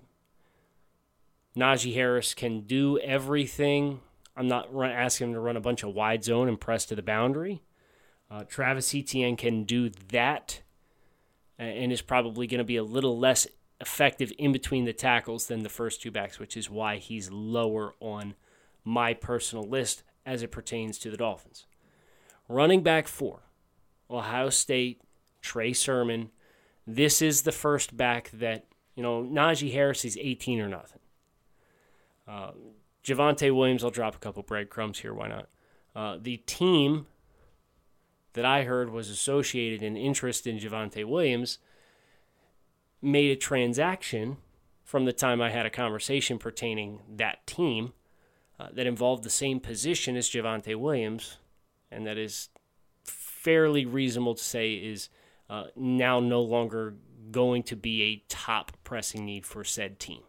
Najee 1.56 1.94
Harris 1.94 2.34
can 2.34 2.60
do 2.60 2.98
everything. 2.98 4.00
I'm 4.36 4.46
not 4.46 4.72
run, 4.72 4.90
asking 4.90 5.28
him 5.28 5.34
to 5.34 5.40
run 5.40 5.56
a 5.56 5.60
bunch 5.60 5.82
of 5.82 5.94
wide 5.94 6.22
zone 6.22 6.48
and 6.48 6.60
press 6.60 6.84
to 6.86 6.94
the 6.94 7.02
boundary. 7.02 7.62
Uh, 8.30 8.44
Travis 8.44 8.94
Etienne 8.94 9.36
can 9.36 9.64
do 9.64 9.88
that 10.10 10.60
and 11.58 11.90
is 11.90 12.02
probably 12.02 12.46
going 12.46 12.58
to 12.58 12.64
be 12.64 12.76
a 12.76 12.84
little 12.84 13.18
less 13.18 13.46
effective 13.80 14.32
in 14.38 14.52
between 14.52 14.84
the 14.84 14.92
tackles 14.92 15.46
than 15.46 15.62
the 15.62 15.68
first 15.70 16.02
two 16.02 16.10
backs, 16.10 16.38
which 16.38 16.56
is 16.56 16.68
why 16.68 16.98
he's 16.98 17.30
lower 17.30 17.94
on 18.00 18.34
my 18.84 19.14
personal 19.14 19.64
list 19.64 20.02
as 20.26 20.42
it 20.42 20.50
pertains 20.50 20.98
to 20.98 21.10
the 21.10 21.16
Dolphins. 21.16 21.66
Running 22.48 22.82
back 22.82 23.08
four, 23.08 23.40
Ohio 24.10 24.50
State, 24.50 25.00
Trey 25.40 25.72
Sermon. 25.72 26.30
This 26.86 27.20
is 27.20 27.42
the 27.42 27.52
first 27.52 27.96
back 27.96 28.30
that, 28.30 28.66
you 28.94 29.02
know, 29.02 29.22
Najee 29.22 29.72
Harris 29.72 30.04
is 30.04 30.16
18 30.16 30.60
or 30.60 30.68
nothing. 30.68 31.00
Uh, 32.28 32.52
Javonte 33.04 33.54
Williams, 33.54 33.82
I'll 33.82 33.90
drop 33.90 34.14
a 34.14 34.18
couple 34.18 34.42
breadcrumbs 34.42 35.00
here. 35.00 35.14
Why 35.14 35.28
not? 35.28 35.48
Uh, 35.94 36.18
the 36.20 36.38
team 36.38 37.06
that 38.34 38.44
I 38.44 38.64
heard 38.64 38.90
was 38.90 39.08
associated 39.08 39.82
in 39.82 39.96
interest 39.96 40.46
in 40.46 40.58
Javonte 40.58 41.04
Williams 41.04 41.58
made 43.00 43.30
a 43.30 43.36
transaction 43.36 44.36
from 44.84 45.04
the 45.04 45.12
time 45.12 45.40
I 45.40 45.50
had 45.50 45.66
a 45.66 45.70
conversation 45.70 46.38
pertaining 46.38 47.00
that 47.16 47.46
team 47.46 47.92
uh, 48.58 48.68
that 48.72 48.86
involved 48.86 49.24
the 49.24 49.30
same 49.30 49.58
position 49.58 50.16
as 50.16 50.28
Javonte 50.28 50.76
Williams 50.76 51.38
and 51.90 52.06
that 52.06 52.18
is 52.18 52.48
fairly 53.04 53.86
reasonable 53.86 54.34
to 54.34 54.42
say 54.42 54.74
is 54.74 55.08
uh, 55.48 55.64
now 55.76 56.20
no 56.20 56.42
longer 56.42 56.94
going 57.30 57.62
to 57.64 57.76
be 57.76 58.02
a 58.02 58.24
top 58.28 58.72
pressing 58.84 59.24
need 59.24 59.46
for 59.46 59.64
said 59.64 59.98
team. 59.98 60.22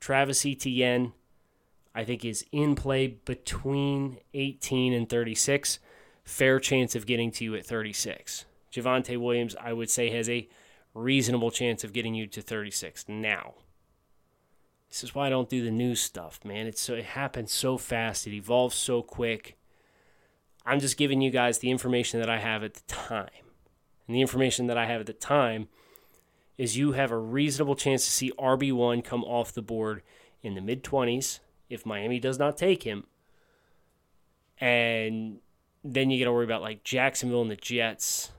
Travis 0.00 0.44
Etienne, 0.44 1.12
I 1.94 2.02
think, 2.04 2.24
is 2.24 2.44
in 2.50 2.74
play 2.74 3.06
between 3.06 4.18
18 4.34 4.92
and 4.92 5.08
36. 5.08 5.78
Fair 6.24 6.58
chance 6.58 6.96
of 6.96 7.06
getting 7.06 7.30
to 7.32 7.44
you 7.44 7.54
at 7.54 7.64
36. 7.64 8.44
Javonte 8.72 9.16
Williams, 9.16 9.54
I 9.60 9.72
would 9.72 9.90
say, 9.90 10.10
has 10.10 10.28
a 10.28 10.48
reasonable 10.94 11.52
chance 11.52 11.84
of 11.84 11.92
getting 11.92 12.14
you 12.14 12.26
to 12.26 12.42
36 12.42 13.04
now. 13.08 13.54
This 14.92 15.04
is 15.04 15.14
why 15.14 15.26
I 15.26 15.30
don't 15.30 15.48
do 15.48 15.64
the 15.64 15.70
news 15.70 16.02
stuff, 16.02 16.38
man. 16.44 16.66
It's 16.66 16.82
so 16.82 16.92
it 16.92 17.06
happens 17.06 17.50
so 17.50 17.78
fast. 17.78 18.26
It 18.26 18.34
evolves 18.34 18.76
so 18.76 19.00
quick. 19.00 19.56
I'm 20.66 20.80
just 20.80 20.98
giving 20.98 21.22
you 21.22 21.30
guys 21.30 21.58
the 21.58 21.70
information 21.70 22.20
that 22.20 22.28
I 22.28 22.38
have 22.38 22.62
at 22.62 22.74
the 22.74 22.82
time. 22.86 23.30
And 24.06 24.14
the 24.14 24.20
information 24.20 24.66
that 24.66 24.76
I 24.76 24.84
have 24.84 25.00
at 25.00 25.06
the 25.06 25.14
time 25.14 25.68
is 26.58 26.76
you 26.76 26.92
have 26.92 27.10
a 27.10 27.16
reasonable 27.16 27.74
chance 27.74 28.04
to 28.04 28.10
see 28.10 28.32
RB1 28.32 29.02
come 29.02 29.24
off 29.24 29.54
the 29.54 29.62
board 29.62 30.02
in 30.42 30.54
the 30.54 30.60
mid 30.60 30.84
20s 30.84 31.40
if 31.70 31.86
Miami 31.86 32.20
does 32.20 32.38
not 32.38 32.58
take 32.58 32.82
him. 32.82 33.04
And 34.58 35.38
then 35.82 36.10
you 36.10 36.18
got 36.18 36.26
to 36.26 36.32
worry 36.32 36.44
about 36.44 36.60
like 36.60 36.84
Jacksonville 36.84 37.40
and 37.40 37.50
the 37.50 37.56
Jets 37.56 38.30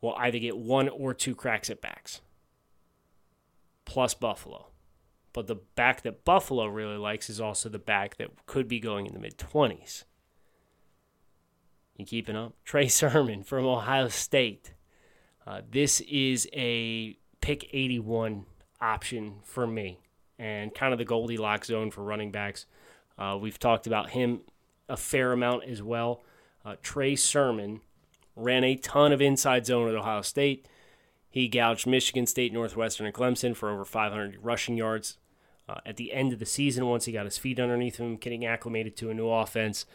will 0.00 0.14
either 0.14 0.38
get 0.38 0.56
one 0.56 0.88
or 0.88 1.12
two 1.12 1.34
cracks 1.34 1.70
at 1.70 1.80
backs, 1.80 2.20
plus 3.84 4.14
Buffalo. 4.14 4.71
But 5.32 5.46
the 5.46 5.56
back 5.56 6.02
that 6.02 6.24
Buffalo 6.24 6.66
really 6.66 6.98
likes 6.98 7.30
is 7.30 7.40
also 7.40 7.68
the 7.68 7.78
back 7.78 8.16
that 8.16 8.30
could 8.46 8.68
be 8.68 8.80
going 8.80 9.06
in 9.06 9.14
the 9.14 9.20
mid 9.20 9.38
20s. 9.38 10.04
You 11.96 12.04
keeping 12.04 12.36
up? 12.36 12.54
Trey 12.64 12.88
Sermon 12.88 13.42
from 13.42 13.64
Ohio 13.64 14.08
State. 14.08 14.74
Uh, 15.46 15.62
this 15.70 16.00
is 16.02 16.48
a 16.52 17.16
pick 17.40 17.68
81 17.72 18.46
option 18.80 19.36
for 19.42 19.66
me 19.66 19.98
and 20.38 20.74
kind 20.74 20.92
of 20.92 20.98
the 20.98 21.04
Goldilocks 21.04 21.68
zone 21.68 21.90
for 21.90 22.02
running 22.02 22.30
backs. 22.30 22.66
Uh, 23.18 23.38
we've 23.40 23.58
talked 23.58 23.86
about 23.86 24.10
him 24.10 24.40
a 24.88 24.96
fair 24.96 25.32
amount 25.32 25.64
as 25.64 25.82
well. 25.82 26.22
Uh, 26.64 26.76
Trey 26.82 27.16
Sermon 27.16 27.80
ran 28.36 28.64
a 28.64 28.76
ton 28.76 29.12
of 29.12 29.20
inside 29.20 29.66
zone 29.66 29.88
at 29.88 29.94
Ohio 29.94 30.22
State. 30.22 30.66
He 31.28 31.48
gouged 31.48 31.86
Michigan 31.86 32.26
State, 32.26 32.52
Northwestern, 32.52 33.06
and 33.06 33.14
Clemson 33.14 33.56
for 33.56 33.70
over 33.70 33.84
500 33.84 34.38
rushing 34.42 34.76
yards 34.76 35.18
uh, 35.72 35.80
at 35.86 35.96
the 35.96 36.12
end 36.12 36.32
of 36.32 36.38
the 36.38 36.46
season 36.46 36.86
once 36.86 37.04
he 37.04 37.12
got 37.12 37.24
his 37.24 37.38
feet 37.38 37.58
underneath 37.58 37.96
him, 37.96 38.16
getting 38.16 38.44
acclimated 38.44 38.96
to 38.96 39.10
a 39.10 39.14
new 39.14 39.28
offense. 39.28 39.86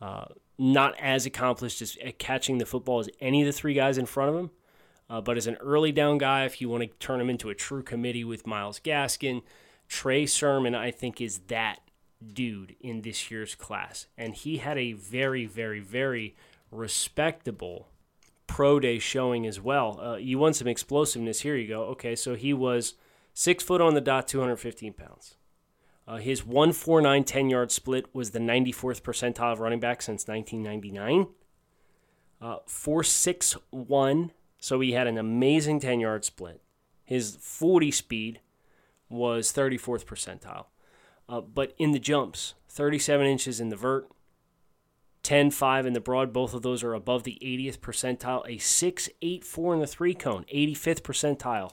Uh, 0.00 0.26
not 0.58 0.94
as 0.98 1.26
accomplished 1.26 1.82
as 1.82 1.96
at 2.04 2.18
catching 2.18 2.58
the 2.58 2.66
football 2.66 3.00
as 3.00 3.08
any 3.20 3.42
of 3.42 3.46
the 3.46 3.52
three 3.52 3.74
guys 3.74 3.98
in 3.98 4.06
front 4.06 4.30
of 4.30 4.36
him. 4.36 4.50
Uh, 5.10 5.20
but 5.20 5.36
as 5.36 5.46
an 5.46 5.56
early 5.56 5.92
down 5.92 6.18
guy, 6.18 6.44
if 6.44 6.60
you 6.60 6.68
want 6.68 6.82
to 6.82 6.88
turn 6.98 7.20
him 7.20 7.30
into 7.30 7.48
a 7.48 7.54
true 7.54 7.82
committee 7.82 8.24
with 8.24 8.46
Myles 8.46 8.80
Gaskin, 8.80 9.42
Trey 9.88 10.26
Sermon, 10.26 10.74
I 10.74 10.90
think, 10.90 11.20
is 11.20 11.38
that 11.48 11.78
dude 12.34 12.76
in 12.80 13.02
this 13.02 13.30
year's 13.30 13.54
class. 13.54 14.06
And 14.16 14.34
he 14.34 14.58
had 14.58 14.76
a 14.76 14.92
very, 14.92 15.46
very, 15.46 15.80
very 15.80 16.36
respectable 16.70 17.88
pro 18.46 18.80
day 18.80 18.98
showing 18.98 19.46
as 19.46 19.60
well. 19.60 19.98
Uh, 20.00 20.16
you 20.16 20.38
want 20.38 20.56
some 20.56 20.68
explosiveness? 20.68 21.40
Here 21.40 21.56
you 21.56 21.68
go. 21.68 21.84
Okay, 21.84 22.14
so 22.14 22.34
he 22.34 22.52
was 22.52 22.94
six 23.38 23.62
foot 23.62 23.80
on 23.80 23.94
the 23.94 24.00
dot, 24.00 24.26
215 24.26 24.94
pounds. 24.94 25.36
Uh, 26.08 26.16
his 26.16 26.44
149 26.44 27.22
10 27.22 27.50
yard 27.50 27.70
split 27.70 28.06
was 28.12 28.32
the 28.32 28.40
94th 28.40 29.02
percentile 29.02 29.52
of 29.52 29.60
running 29.60 29.78
back 29.78 30.02
since 30.02 30.26
1999. 30.26 31.28
Uh, 32.40 32.56
461, 32.66 34.32
so 34.58 34.80
he 34.80 34.92
had 34.92 35.06
an 35.06 35.18
amazing 35.18 35.78
10 35.78 36.00
yard 36.00 36.24
split. 36.24 36.60
His 37.04 37.38
40 37.40 37.92
speed 37.92 38.40
was 39.08 39.52
34th 39.52 40.04
percentile. 40.04 40.66
Uh, 41.28 41.40
but 41.40 41.74
in 41.78 41.92
the 41.92 42.00
jumps, 42.00 42.54
37 42.68 43.24
inches 43.24 43.60
in 43.60 43.68
the 43.68 43.76
vert, 43.76 44.08
10 45.22 45.52
5 45.52 45.86
in 45.86 45.92
the 45.92 46.00
broad. 46.00 46.32
Both 46.32 46.54
of 46.54 46.62
those 46.62 46.82
are 46.82 46.94
above 46.94 47.22
the 47.22 47.38
80th 47.40 47.78
percentile. 47.78 48.42
A 48.48 48.58
6 48.58 49.08
8 49.22 49.44
4 49.44 49.74
in 49.74 49.80
the 49.80 49.86
three 49.86 50.14
cone, 50.14 50.44
85th 50.52 51.02
percentile 51.02 51.72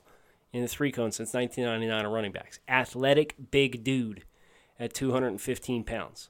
in 0.56 0.62
the 0.62 0.70
three 0.70 0.90
cone 0.90 1.12
since 1.12 1.34
1999 1.34 2.06
of 2.06 2.12
running 2.14 2.32
backs. 2.32 2.60
Athletic, 2.70 3.36
big 3.52 3.84
dude 3.84 4.24
at 4.80 4.94
215 4.94 5.84
pounds. 5.84 6.30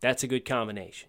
That's 0.00 0.24
a 0.24 0.26
good 0.26 0.44
combination. 0.44 1.08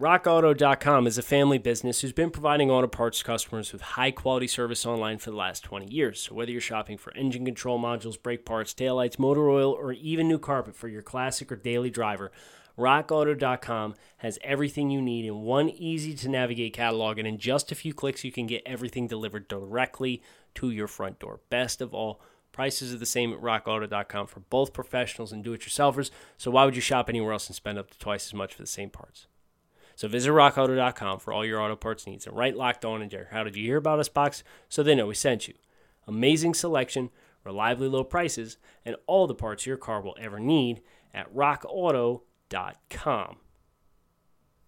RockAuto.com 0.00 1.06
is 1.06 1.18
a 1.18 1.22
family 1.22 1.58
business 1.58 2.00
who's 2.00 2.14
been 2.14 2.30
providing 2.30 2.70
auto 2.70 2.86
parts 2.86 3.22
customers 3.22 3.72
with 3.72 3.82
high 3.82 4.10
quality 4.10 4.46
service 4.46 4.86
online 4.86 5.18
for 5.18 5.30
the 5.30 5.36
last 5.36 5.62
20 5.62 5.92
years. 5.92 6.18
So, 6.22 6.34
whether 6.34 6.50
you're 6.50 6.62
shopping 6.62 6.96
for 6.96 7.14
engine 7.14 7.44
control 7.44 7.78
modules, 7.78 8.20
brake 8.20 8.46
parts, 8.46 8.72
taillights, 8.72 9.18
motor 9.18 9.50
oil, 9.50 9.70
or 9.70 9.92
even 9.92 10.26
new 10.26 10.38
carpet 10.38 10.74
for 10.74 10.88
your 10.88 11.02
classic 11.02 11.52
or 11.52 11.56
daily 11.56 11.90
driver, 11.90 12.32
RockAuto.com 12.78 13.94
has 14.18 14.38
everything 14.42 14.90
you 14.90 15.00
need 15.00 15.24
in 15.24 15.42
one 15.42 15.68
easy 15.68 16.14
to 16.14 16.28
navigate 16.28 16.74
catalog, 16.74 17.18
and 17.18 17.28
in 17.28 17.38
just 17.38 17.70
a 17.70 17.76
few 17.76 17.94
clicks, 17.94 18.24
you 18.24 18.32
can 18.32 18.46
get 18.46 18.62
everything 18.66 19.06
delivered 19.06 19.48
directly 19.48 20.22
to 20.56 20.70
your 20.70 20.88
front 20.88 21.18
door. 21.18 21.40
Best 21.50 21.80
of 21.80 21.94
all, 21.94 22.20
prices 22.50 22.92
are 22.92 22.98
the 22.98 23.06
same 23.06 23.32
at 23.32 23.40
RockAuto.com 23.40 24.26
for 24.26 24.40
both 24.40 24.72
professionals 24.72 25.32
and 25.32 25.44
do 25.44 25.52
it 25.52 25.60
yourselfers, 25.60 26.10
so 26.36 26.50
why 26.50 26.64
would 26.64 26.74
you 26.74 26.82
shop 26.82 27.08
anywhere 27.08 27.32
else 27.32 27.46
and 27.46 27.56
spend 27.56 27.78
up 27.78 27.90
to 27.90 27.98
twice 27.98 28.26
as 28.26 28.34
much 28.34 28.54
for 28.54 28.62
the 28.62 28.66
same 28.66 28.90
parts? 28.90 29.26
So 29.96 30.08
visit 30.08 30.30
rockauto.com 30.30 31.20
for 31.20 31.32
all 31.32 31.44
your 31.44 31.60
auto 31.60 31.76
parts 31.76 32.06
needs 32.06 32.26
and 32.26 32.36
write 32.36 32.56
locked 32.56 32.84
on 32.84 33.00
in 33.00 33.08
there. 33.08 33.28
How 33.30 33.44
did 33.44 33.54
you 33.54 33.64
hear 33.64 33.76
about 33.76 34.00
us 34.00 34.08
box 34.08 34.42
so 34.68 34.82
they 34.82 34.96
know 34.96 35.06
we 35.06 35.14
sent 35.14 35.46
you? 35.46 35.54
Amazing 36.08 36.54
selection, 36.54 37.10
reliably 37.44 37.86
low 37.86 38.02
prices, 38.02 38.56
and 38.84 38.96
all 39.06 39.28
the 39.28 39.34
parts 39.34 39.66
your 39.66 39.76
car 39.76 40.00
will 40.00 40.16
ever 40.20 40.40
need 40.40 40.82
at 41.12 41.32
rockauto.com 41.32 42.22
dot 42.48 42.76
com. 42.90 43.43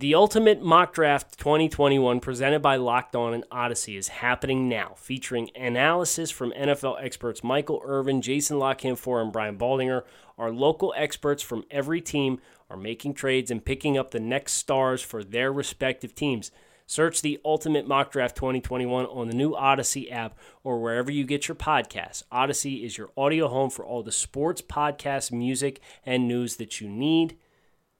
The 0.00 0.14
Ultimate 0.14 0.62
Mock 0.62 0.94
Draft 0.94 1.40
2021 1.40 2.20
presented 2.20 2.62
by 2.62 2.76
Locked 2.76 3.16
On 3.16 3.34
and 3.34 3.42
Audacy 3.50 3.98
is 3.98 4.06
happening 4.06 4.68
now, 4.68 4.92
featuring 4.96 5.50
analysis 5.56 6.30
from 6.30 6.52
NFL 6.52 7.02
experts 7.02 7.42
Michael 7.42 7.82
Irvin, 7.84 8.22
Jason 8.22 8.60
La 8.60 8.74
Canfora, 8.74 9.22
and 9.22 9.32
Brian 9.32 9.58
Baldinger. 9.58 10.04
Our 10.38 10.52
local 10.52 10.94
experts 10.96 11.42
from 11.42 11.64
every 11.68 12.00
team 12.00 12.38
are 12.70 12.76
making 12.76 13.14
trades 13.14 13.50
and 13.50 13.64
picking 13.64 13.98
up 13.98 14.12
the 14.12 14.20
next 14.20 14.52
stars 14.52 15.02
for 15.02 15.24
their 15.24 15.52
respective 15.52 16.14
teams. 16.14 16.52
Search 16.86 17.20
the 17.20 17.40
Ultimate 17.44 17.88
Mock 17.88 18.12
Draft 18.12 18.36
2021 18.36 19.04
on 19.04 19.26
the 19.26 19.34
new 19.34 19.50
Audacy 19.50 20.12
app 20.12 20.38
or 20.62 20.80
wherever 20.80 21.10
you 21.10 21.24
get 21.24 21.48
your 21.48 21.56
podcasts. 21.56 22.22
Audacy 22.32 22.84
is 22.84 22.96
your 22.96 23.10
audio 23.16 23.48
home 23.48 23.68
for 23.68 23.84
all 23.84 24.04
the 24.04 24.12
sports, 24.12 24.62
podcasts, 24.62 25.32
music, 25.32 25.80
and 26.06 26.28
news 26.28 26.54
that 26.54 26.80
you 26.80 26.88
need. 26.88 27.36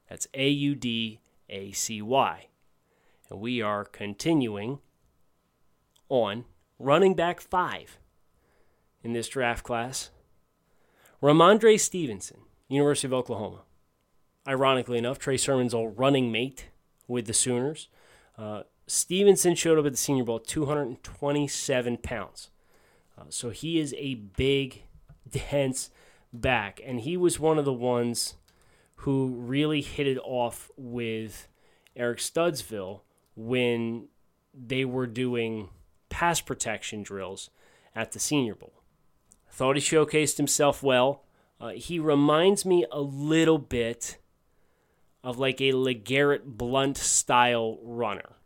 That's 0.09 0.29
A 0.33 0.49
U 0.49 0.77
D 0.77 1.19
A 1.49 1.73
C 1.73 2.03
Y. 2.03 2.47
And 3.31 3.41
we 3.41 3.61
are 3.61 3.85
continuing 3.85 4.79
on 6.09 6.45
running 6.79 7.15
back 7.15 7.41
five 7.41 7.99
in 9.03 9.13
this 9.13 9.29
draft 9.29 9.65
class. 9.65 10.11
Rhamondre 11.23 11.79
Stevenson, 11.79 12.41
University 12.69 13.09
of 13.09 13.13
Oklahoma. 13.13 13.63
Ironically 14.47 14.99
enough, 14.99 15.19
Trey 15.19 15.37
Sermon's 15.37 15.75
old 15.75 15.99
running 15.99 16.33
mate 16.33 16.69
with 17.07 17.27
the 17.27 17.35
Sooners. 17.35 17.89
Uh, 18.37 18.63
Stevenson 18.87 19.55
showed 19.55 19.79
up 19.79 19.85
at 19.85 19.93
the 19.93 19.99
Senior 19.99 20.25
Bowl 20.25 20.39
227 20.39 21.97
pounds. 21.99 22.51
Uh, 23.19 23.25
so 23.29 23.51
he 23.51 23.79
is 23.79 23.95
a 23.99 24.15
big, 24.15 24.83
dense 25.51 25.91
back. 26.33 26.81
And 26.85 27.01
he 27.01 27.17
was 27.17 27.39
one 27.39 27.59
of 27.59 27.65
the 27.65 27.73
ones 27.73 28.37
who 29.03 29.35
really 29.37 29.81
hit 29.81 30.07
it 30.07 30.19
off 30.25 30.71
with 30.77 31.49
Eric 31.95 32.19
Studesville 32.19 33.01
when 33.37 34.09
they 34.53 34.85
were 34.85 35.07
doing 35.07 35.69
pass 36.09 36.41
protection 36.41 37.03
drills 37.03 37.51
at 37.95 38.13
the 38.13 38.19
Senior 38.19 38.55
Bowl. 38.55 38.83
Thought 39.51 39.77
he 39.77 39.83
showcased 39.83 40.37
himself 40.37 40.83
well. 40.83 41.25
Uh, 41.61 41.71
he 41.71 41.99
reminds 41.99 42.65
me 42.65 42.87
a 42.91 43.01
little 43.01 43.59
bit 43.59 44.19
of 45.23 45.39
like 45.39 45.61
a 45.61 45.73
LeGarrette 45.73 46.45
Blunt 46.45 46.97
style 46.97 47.79
runner. 47.83 48.37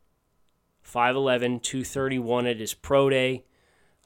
5'11, 0.86 1.62
231 1.62 2.46
at 2.46 2.60
his 2.60 2.74
pro 2.74 3.08
day. 3.08 3.44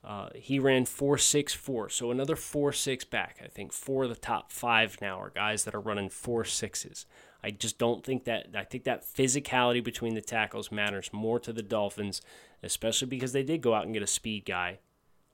Uh, 0.07 0.29
he 0.37 0.61
ran 0.61 0.85
4.64, 0.85 1.91
so 1.91 2.13
another 2.13 2.37
4.6 2.37 3.11
back. 3.11 3.41
I 3.45 3.49
think 3.49 3.73
four 3.73 4.05
of 4.05 4.09
the 4.09 4.15
top 4.15 4.53
five 4.53 4.97
now 5.01 5.21
are 5.21 5.31
guys 5.31 5.65
that 5.65 5.75
are 5.75 5.81
running 5.81 6.11
4.6s. 6.11 7.07
I 7.43 7.51
just 7.51 7.77
don't 7.77 8.05
think 8.05 8.25
that. 8.25 8.49
I 8.55 8.63
think 8.63 8.85
that 8.85 9.05
physicality 9.05 9.83
between 9.83 10.15
the 10.15 10.21
tackles 10.21 10.71
matters 10.71 11.11
more 11.13 11.41
to 11.41 11.53
the 11.53 11.63
Dolphins, 11.63 12.23
especially 12.63 13.09
because 13.09 13.33
they 13.33 13.43
did 13.43 13.61
go 13.61 13.75
out 13.75 13.85
and 13.85 13.95
get 13.95 14.03
a 14.03 14.07
speed 14.07 14.45
guy 14.45 14.79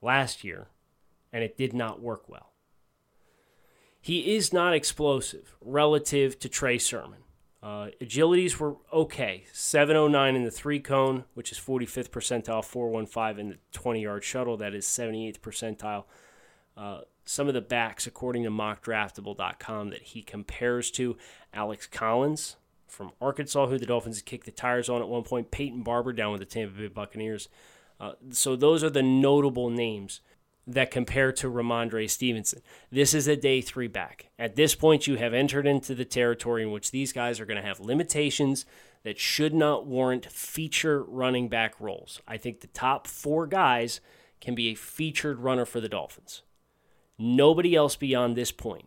last 0.00 0.42
year, 0.42 0.68
and 1.32 1.44
it 1.44 1.58
did 1.58 1.74
not 1.74 2.00
work 2.00 2.28
well. 2.28 2.52
He 4.00 4.34
is 4.34 4.52
not 4.52 4.74
explosive 4.74 5.54
relative 5.60 6.38
to 6.40 6.48
Trey 6.48 6.78
Sermon. 6.78 7.20
Uh, 7.62 7.88
agilities 8.00 8.56
were 8.56 8.76
okay. 8.92 9.44
709 9.52 10.34
in 10.34 10.44
the 10.44 10.50
three 10.50 10.80
cone, 10.80 11.24
which 11.34 11.52
is 11.52 11.58
45th 11.58 12.10
percentile, 12.10 12.64
415 12.64 13.38
in 13.38 13.48
the 13.50 13.58
20 13.72 14.02
yard 14.02 14.24
shuttle, 14.24 14.56
that 14.56 14.74
is 14.74 14.84
78th 14.84 15.38
percentile. 15.38 16.04
Uh, 16.76 17.02
some 17.24 17.46
of 17.46 17.54
the 17.54 17.60
backs, 17.60 18.06
according 18.06 18.42
to 18.42 18.50
mockdraftable.com, 18.50 19.90
that 19.90 20.02
he 20.02 20.22
compares 20.22 20.90
to 20.90 21.16
Alex 21.54 21.86
Collins 21.86 22.56
from 22.88 23.12
Arkansas, 23.20 23.68
who 23.68 23.78
the 23.78 23.86
Dolphins 23.86 24.20
kicked 24.22 24.44
the 24.44 24.50
tires 24.50 24.88
on 24.88 25.00
at 25.00 25.08
one 25.08 25.22
point, 25.22 25.52
Peyton 25.52 25.82
Barber 25.82 26.12
down 26.12 26.32
with 26.32 26.40
the 26.40 26.46
Tampa 26.46 26.76
Bay 26.76 26.88
Buccaneers. 26.88 27.48
Uh, 28.00 28.12
so 28.30 28.56
those 28.56 28.82
are 28.82 28.90
the 28.90 29.02
notable 29.02 29.70
names 29.70 30.20
that 30.66 30.90
compare 30.90 31.32
to 31.32 31.50
Rhamondre 31.50 32.08
Stevenson. 32.08 32.62
This 32.90 33.14
is 33.14 33.26
a 33.26 33.36
day 33.36 33.60
three 33.60 33.88
back. 33.88 34.28
At 34.38 34.54
this 34.54 34.74
point, 34.74 35.06
you 35.06 35.16
have 35.16 35.34
entered 35.34 35.66
into 35.66 35.94
the 35.94 36.04
territory 36.04 36.62
in 36.62 36.70
which 36.70 36.90
these 36.90 37.12
guys 37.12 37.40
are 37.40 37.46
going 37.46 37.60
to 37.60 37.66
have 37.66 37.80
limitations 37.80 38.64
that 39.02 39.18
should 39.18 39.52
not 39.52 39.86
warrant 39.86 40.30
feature 40.30 41.02
running 41.02 41.48
back 41.48 41.80
roles. 41.80 42.20
I 42.28 42.36
think 42.36 42.60
the 42.60 42.68
top 42.68 43.06
four 43.06 43.46
guys 43.46 44.00
can 44.40 44.54
be 44.54 44.68
a 44.68 44.76
featured 44.76 45.40
runner 45.40 45.64
for 45.64 45.80
the 45.80 45.88
Dolphins. 45.88 46.42
Nobody 47.18 47.74
else 47.74 47.96
beyond 47.96 48.36
this 48.36 48.52
point 48.52 48.86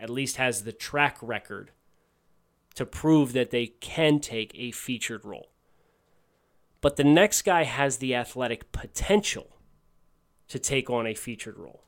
at 0.00 0.10
least 0.10 0.36
has 0.36 0.64
the 0.64 0.72
track 0.72 1.18
record 1.20 1.70
to 2.74 2.86
prove 2.86 3.32
that 3.32 3.50
they 3.50 3.66
can 3.66 4.18
take 4.18 4.52
a 4.54 4.70
featured 4.70 5.24
role. 5.24 5.50
But 6.80 6.96
the 6.96 7.04
next 7.04 7.42
guy 7.42 7.64
has 7.64 7.98
the 7.98 8.14
athletic 8.14 8.72
potential 8.72 9.56
to 10.50 10.58
take 10.58 10.90
on 10.90 11.06
a 11.06 11.14
featured 11.14 11.56
role. 11.56 11.84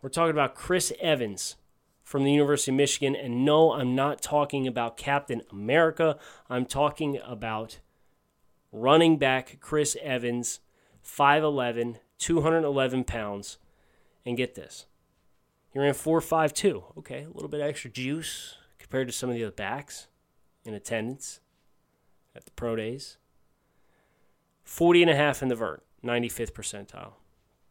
We're 0.00 0.08
talking 0.08 0.30
about 0.30 0.54
Chris 0.54 0.92
Evans 1.00 1.56
from 2.02 2.24
the 2.24 2.32
University 2.32 2.70
of 2.70 2.76
Michigan. 2.76 3.14
And 3.14 3.44
no, 3.44 3.72
I'm 3.72 3.94
not 3.94 4.22
talking 4.22 4.66
about 4.66 4.96
Captain 4.96 5.42
America. 5.50 6.16
I'm 6.48 6.64
talking 6.64 7.20
about 7.24 7.80
running 8.72 9.18
back 9.18 9.58
Chris 9.60 9.96
Evans, 10.02 10.60
5'11, 11.04 11.96
211 12.18 13.04
pounds. 13.04 13.58
And 14.24 14.36
get 14.36 14.54
this. 14.54 14.86
He 15.72 15.78
ran 15.78 15.94
4.52. 15.94 16.98
Okay, 16.98 17.24
a 17.24 17.30
little 17.30 17.48
bit 17.48 17.60
extra 17.60 17.90
juice 17.90 18.56
compared 18.78 19.08
to 19.08 19.12
some 19.12 19.30
of 19.30 19.34
the 19.34 19.44
other 19.44 19.52
backs 19.52 20.08
in 20.64 20.74
attendance 20.74 21.40
at 22.36 22.44
the 22.44 22.50
pro 22.52 22.76
days. 22.76 23.18
40 24.62 25.02
and 25.02 25.10
a 25.10 25.16
half 25.16 25.42
in 25.42 25.48
the 25.48 25.56
vert, 25.56 25.84
95th 26.04 26.52
percentile. 26.52 27.12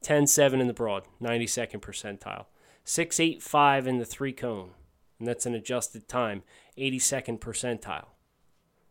10.7 0.03 0.59
in 0.59 0.67
the 0.67 0.73
broad, 0.73 1.03
92nd 1.21 1.81
percentile. 1.81 2.45
6.85 2.85 3.85
in 3.85 3.97
the 3.99 4.05
three 4.05 4.33
cone, 4.33 4.71
and 5.19 5.27
that's 5.27 5.45
an 5.45 5.53
adjusted 5.53 6.07
time, 6.07 6.43
82nd 6.77 7.39
percentile. 7.39 8.07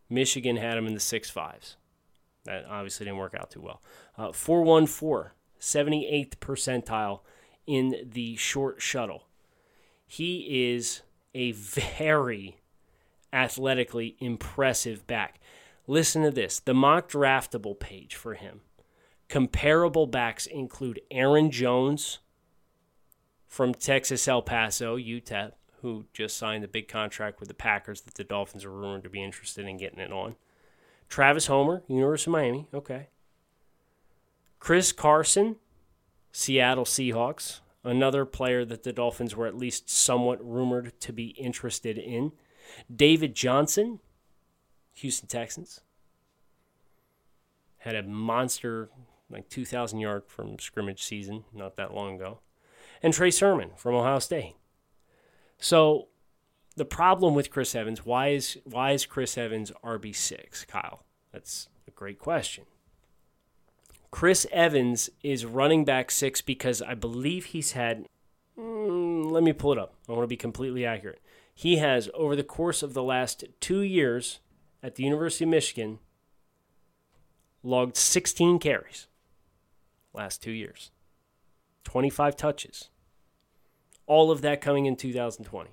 Michigan 0.09 0.57
had 0.57 0.79
him 0.79 0.87
in 0.87 0.95
the 0.95 1.01
6.5s. 1.01 1.77
That 2.45 2.65
obviously 2.67 3.05
didn't 3.05 3.19
work 3.19 3.35
out 3.35 3.51
too 3.51 3.61
well. 3.61 3.83
Uh, 4.17 4.33
414, 4.33 5.33
78th 5.61 6.37
percentile 6.37 7.21
in 7.67 8.09
the 8.11 8.37
short 8.37 8.81
shuttle. 8.81 9.25
He 10.07 10.73
is 10.73 11.03
a 11.35 11.53
very 11.53 12.57
athletically 13.33 14.17
impressive 14.21 15.07
back. 15.07 15.41
Listen 15.87 16.23
to 16.23 16.31
this 16.31 16.61
the 16.61 16.75
mock 16.75 17.11
draftable 17.11 17.79
page 17.79 18.15
for 18.15 18.35
him. 18.35 18.63
Comparable 19.29 20.07
backs 20.07 20.47
include 20.47 21.01
Aaron 21.11 21.51
Jones 21.51 22.19
from 23.47 23.75
Texas 23.75 24.27
El 24.27 24.43
Paso, 24.43 24.97
UTEP, 24.97 25.53
who 25.83 26.07
just 26.13 26.37
signed 26.37 26.65
the 26.65 26.69
big 26.69 26.89
contract 26.89 27.41
with 27.41 27.49
the 27.49 27.55
Packers 27.55 28.01
that 28.03 28.15
the 28.15 28.25
Dolphins 28.25 28.65
are 28.65 28.71
rumored 28.71 29.05
to 29.05 29.11
be 29.11 29.23
interested 29.23 29.67
in 29.67 29.77
getting 29.77 30.01
it 30.01 30.13
on. 30.13 30.37
Travis 31.09 31.47
Homer, 31.47 31.83
University 31.89 32.31
of 32.31 32.33
Miami, 32.33 32.69
okay. 32.73 33.09
Chris 34.59 34.93
Carson, 34.93 35.57
Seattle 36.33 36.85
Seahawks, 36.85 37.61
another 37.85 38.25
player 38.25 38.65
that 38.65 38.83
the 38.83 38.93
Dolphins 38.93 39.37
were 39.37 39.47
at 39.47 39.57
least 39.57 39.89
somewhat 39.89 40.45
rumored 40.45 40.99
to 41.01 41.13
be 41.13 41.29
interested 41.29 41.97
in. 41.97 42.33
David 42.95 43.35
Johnson, 43.35 44.01
Houston 44.95 45.29
Texans, 45.29 45.81
had 47.79 47.95
a 47.95 48.03
monster, 48.03 48.91
like 49.31 49.49
2,000 49.49 49.99
yard 49.99 50.25
from 50.27 50.59
scrimmage 50.59 51.03
season 51.03 51.45
not 51.53 51.77
that 51.77 51.95
long 51.95 52.17
ago. 52.17 52.41
And 53.03 53.13
Trey 53.13 53.31
Sermon 53.31 53.71
from 53.77 53.95
Ohio 53.95 54.19
State. 54.19 54.57
So 55.59 56.09
the 56.77 56.85
problem 56.85 57.35
with 57.35 57.51
Chris 57.51 57.75
Evans, 57.75 58.07
why 58.07 58.29
is 58.29 58.59
why 58.65 58.93
is 58.93 59.05
Chris 59.05 59.37
Evans 59.37 59.73
RB 59.85 60.15
six, 60.15 60.65
Kyle? 60.65 61.05
That's 61.33 61.69
a 61.87 61.91
great 61.91 62.19
question. 62.19 62.65
Chris 64.11 64.47
Evans 64.51 65.11
is 65.23 65.45
running 65.45 65.85
back 65.85 66.11
six 66.11 66.41
because 66.41 66.81
I 66.81 66.95
believe 66.95 67.47
he's 67.47 67.73
had. 67.73 68.07
Mm, 68.59 69.31
let 69.31 69.43
me 69.43 69.53
pull 69.53 69.73
it 69.73 69.79
up. 69.79 69.95
I 70.09 70.13
want 70.13 70.23
to 70.23 70.29
be 70.29 70.37
completely 70.37 70.87
accurate. 70.87 71.21
He 71.55 71.77
has, 71.77 72.09
over 72.15 72.37
the 72.37 72.45
course 72.45 72.83
of 72.83 72.95
the 72.95 73.03
last 73.03 73.45
two 73.61 73.81
years 73.81 74.41
at 74.83 74.95
the 74.95 75.03
University 75.03 75.45
of 75.45 75.51
Michigan, 75.51 75.99
logged 77.63 77.97
16 77.97 78.61
carries. 78.61 79.09
Last 80.19 80.43
two 80.43 80.51
years, 80.51 80.91
25 81.85 82.37
touches. 82.37 82.89
All 84.05 84.33
of 84.33 84.41
that 84.41 84.61
coming 84.61 84.87
in 84.87 84.97
2020. 84.97 85.71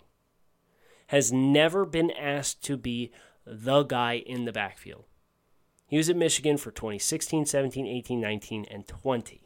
Has 1.08 1.34
never 1.34 1.84
been 1.84 2.12
asked 2.12 2.64
to 2.66 2.78
be 2.78 3.12
the 3.44 3.82
guy 3.82 4.18
in 4.18 4.46
the 4.46 4.52
backfield. 4.52 5.06
He 5.88 5.98
was 5.98 6.12
at 6.12 6.16
Michigan 6.16 6.58
for 6.58 6.70
2016, 6.70 7.48
17, 7.48 7.88
18, 7.88 8.22
19, 8.22 8.66
and 8.70 8.88
20. 8.88 9.42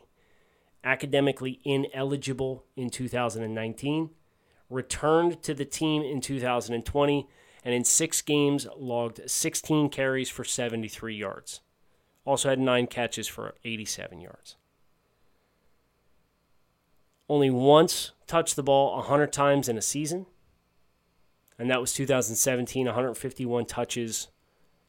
Academically 0.83 1.61
ineligible 1.63 2.65
in 2.75 2.89
2019. 2.89 4.09
Returned 4.69 5.41
to 5.43 5.53
the 5.53 5.63
team 5.63 6.03
in 6.03 6.19
2020 6.19 7.27
and 7.63 7.73
in 7.73 7.85
six 7.85 8.21
games 8.21 8.67
logged 8.75 9.21
16 9.29 9.89
carries 9.91 10.29
for 10.29 10.43
73 10.43 11.15
yards. 11.15 11.61
Also 12.25 12.49
had 12.49 12.59
nine 12.59 12.85
catches 12.85 13.29
for 13.29 13.55
87 13.63 14.19
yards. 14.19 14.57
Only 17.29 17.51
once 17.51 18.11
touched 18.27 18.55
the 18.55 18.63
ball 18.63 18.97
100 18.97 19.31
times 19.31 19.69
in 19.69 19.77
a 19.77 19.81
season, 19.81 20.25
and 21.59 21.69
that 21.69 21.79
was 21.79 21.93
2017, 21.93 22.85
151 22.87 23.65
touches, 23.65 24.29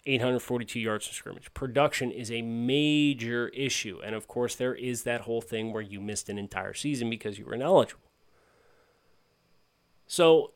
842 0.07 0.81
yards 0.81 1.07
from 1.07 1.15
scrimmage. 1.15 1.53
Production 1.53 2.11
is 2.11 2.31
a 2.31 2.43
major 2.43 3.49
issue. 3.49 4.01
And 4.03 4.15
of 4.15 4.27
course, 4.27 4.55
there 4.55 4.75
is 4.75 5.03
that 5.03 5.23
whole 5.23 5.43
thing 5.43 5.73
where 5.73 5.83
you 5.83 6.01
missed 6.01 6.29
an 6.29 6.39
entire 6.39 6.73
season 6.73 7.11
because 7.11 7.39
you 7.39 7.45
were 7.45 7.55
ineligible. 7.55 8.01
So 10.07 10.53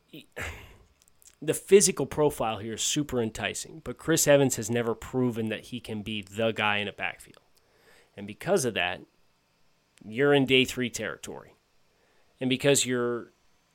the 1.43 1.55
physical 1.55 2.07
profile 2.07 2.59
here 2.59 2.75
is 2.75 2.83
super 2.83 3.21
enticing, 3.21 3.83
but 3.85 3.99
Chris 3.99 4.27
Evans 4.27 4.57
has 4.57 4.71
never 4.71 4.95
proven 4.95 5.49
that 5.49 5.67
he 5.67 5.81
can 5.81 6.03
be 6.03 6.23
the 6.23 6.53
guy 6.53 6.79
in 6.79 6.89
a 6.89 6.93
backfield. 6.93 7.43
And 8.17 8.27
because 8.27 8.65
of 8.65 8.75
that, 8.75 9.03
you're 10.07 10.33
in 10.33 10.47
day 10.47 10.65
three 10.65 10.91
territory. 10.91 11.54
And 12.41 12.51
because 12.51 12.87
your 12.87 13.33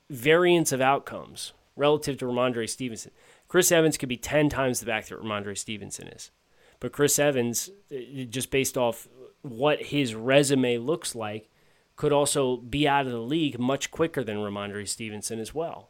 variance 0.09 0.71
of 0.71 0.81
outcomes 0.81 1.53
relative 1.75 2.17
to 2.17 2.25
Rhamondre 2.25 2.69
Stevenson, 2.69 3.11
Chris 3.47 3.71
Evans 3.71 3.97
could 3.97 4.09
be 4.09 4.17
10 4.17 4.49
times 4.49 4.79
the 4.79 4.85
back 4.85 5.07
that 5.07 5.21
Rhamondre 5.21 5.57
Stevenson 5.57 6.07
is. 6.07 6.31
But 6.79 6.91
Chris 6.91 7.19
Evans, 7.19 7.69
eh, 7.91 8.25
just 8.29 8.51
based 8.51 8.77
off 8.77 9.07
what 9.41 9.83
his 9.83 10.15
resume 10.15 10.77
looks 10.77 11.15
like, 11.15 11.49
could 11.95 12.13
also 12.13 12.57
be 12.57 12.87
out 12.87 13.05
of 13.05 13.11
the 13.11 13.19
league 13.19 13.59
much 13.59 13.91
quicker 13.91 14.23
than 14.23 14.37
Rhamondre 14.37 14.87
Stevenson 14.87 15.39
as 15.39 15.53
well. 15.53 15.89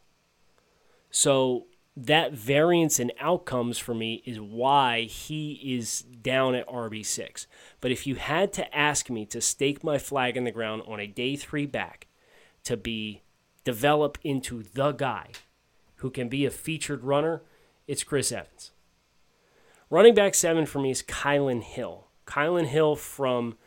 So 1.11 1.67
that 1.95 2.33
variance 2.33 2.99
in 2.99 3.11
outcomes 3.19 3.77
for 3.77 3.93
me 3.93 4.23
is 4.25 4.39
why 4.39 5.01
he 5.01 5.75
is 5.77 6.01
down 6.01 6.55
at 6.55 6.67
RB6. 6.67 7.45
But 7.81 7.91
if 7.91 8.07
you 8.07 8.15
had 8.15 8.53
to 8.53 8.75
ask 8.75 9.09
me 9.09 9.25
to 9.27 9.41
stake 9.41 9.83
my 9.83 9.97
flag 9.97 10.37
in 10.37 10.45
the 10.45 10.51
ground 10.51 10.83
on 10.87 10.99
a 10.99 11.07
day 11.07 11.35
three 11.35 11.65
back 11.65 12.07
to 12.69 12.77
be 12.77 13.23
developed 13.63 14.19
into 14.23 14.61
the 14.61 14.91
guy 14.91 15.31
who 15.95 16.11
can 16.11 16.29
be 16.29 16.45
a 16.45 16.51
featured 16.51 17.03
runner, 17.03 17.41
it's 17.87 18.03
Chris 18.03 18.31
Evans. 18.31 18.69
Running 19.89 20.13
back 20.13 20.35
seven 20.35 20.67
for 20.67 20.77
me 20.77 20.91
is 20.91 21.01
Kylan 21.01 21.63
Hill. 21.63 22.09
Kylan 22.27 22.67
Hill 22.67 22.95
from 22.95 23.57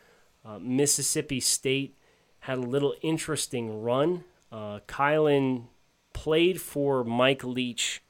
uh, 0.45 0.57
Mississippi 0.57 1.41
State 1.41 1.97
had 2.39 2.59
a 2.59 2.61
little 2.61 2.95
interesting 3.01 3.81
run. 3.81 4.23
Uh, 4.49 4.79
Kylan 4.87 5.65
played 6.13 6.61
for 6.61 7.03
Mike 7.03 7.43
Leach 7.43 8.01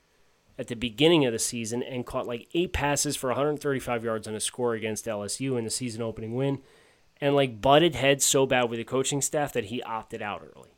at 0.60 0.68
the 0.68 0.76
beginning 0.76 1.26
of 1.26 1.34
the 1.34 1.40
season 1.40 1.82
and 1.82 2.06
caught 2.06 2.28
like 2.28 2.48
eight 2.54 2.72
passes 2.72 3.16
for 3.16 3.32
135 3.32 4.04
yards 4.04 4.28
on 4.28 4.36
a 4.36 4.40
score 4.40 4.76
against 4.76 5.06
LSU 5.06 5.58
in 5.58 5.64
the 5.64 5.72
season 5.72 6.04
opening 6.04 6.36
win, 6.36 6.60
and 7.20 7.36
like 7.36 7.62
butted 7.62 7.96
heads 7.96 8.24
so 8.24 8.46
bad 8.46 8.70
with 8.70 8.78
the 8.78 8.84
coaching 8.84 9.24
staff 9.24 9.52
that 9.54 9.66
he 9.66 9.82
opted 9.82 10.22
out 10.22 10.48
early. 10.56 10.73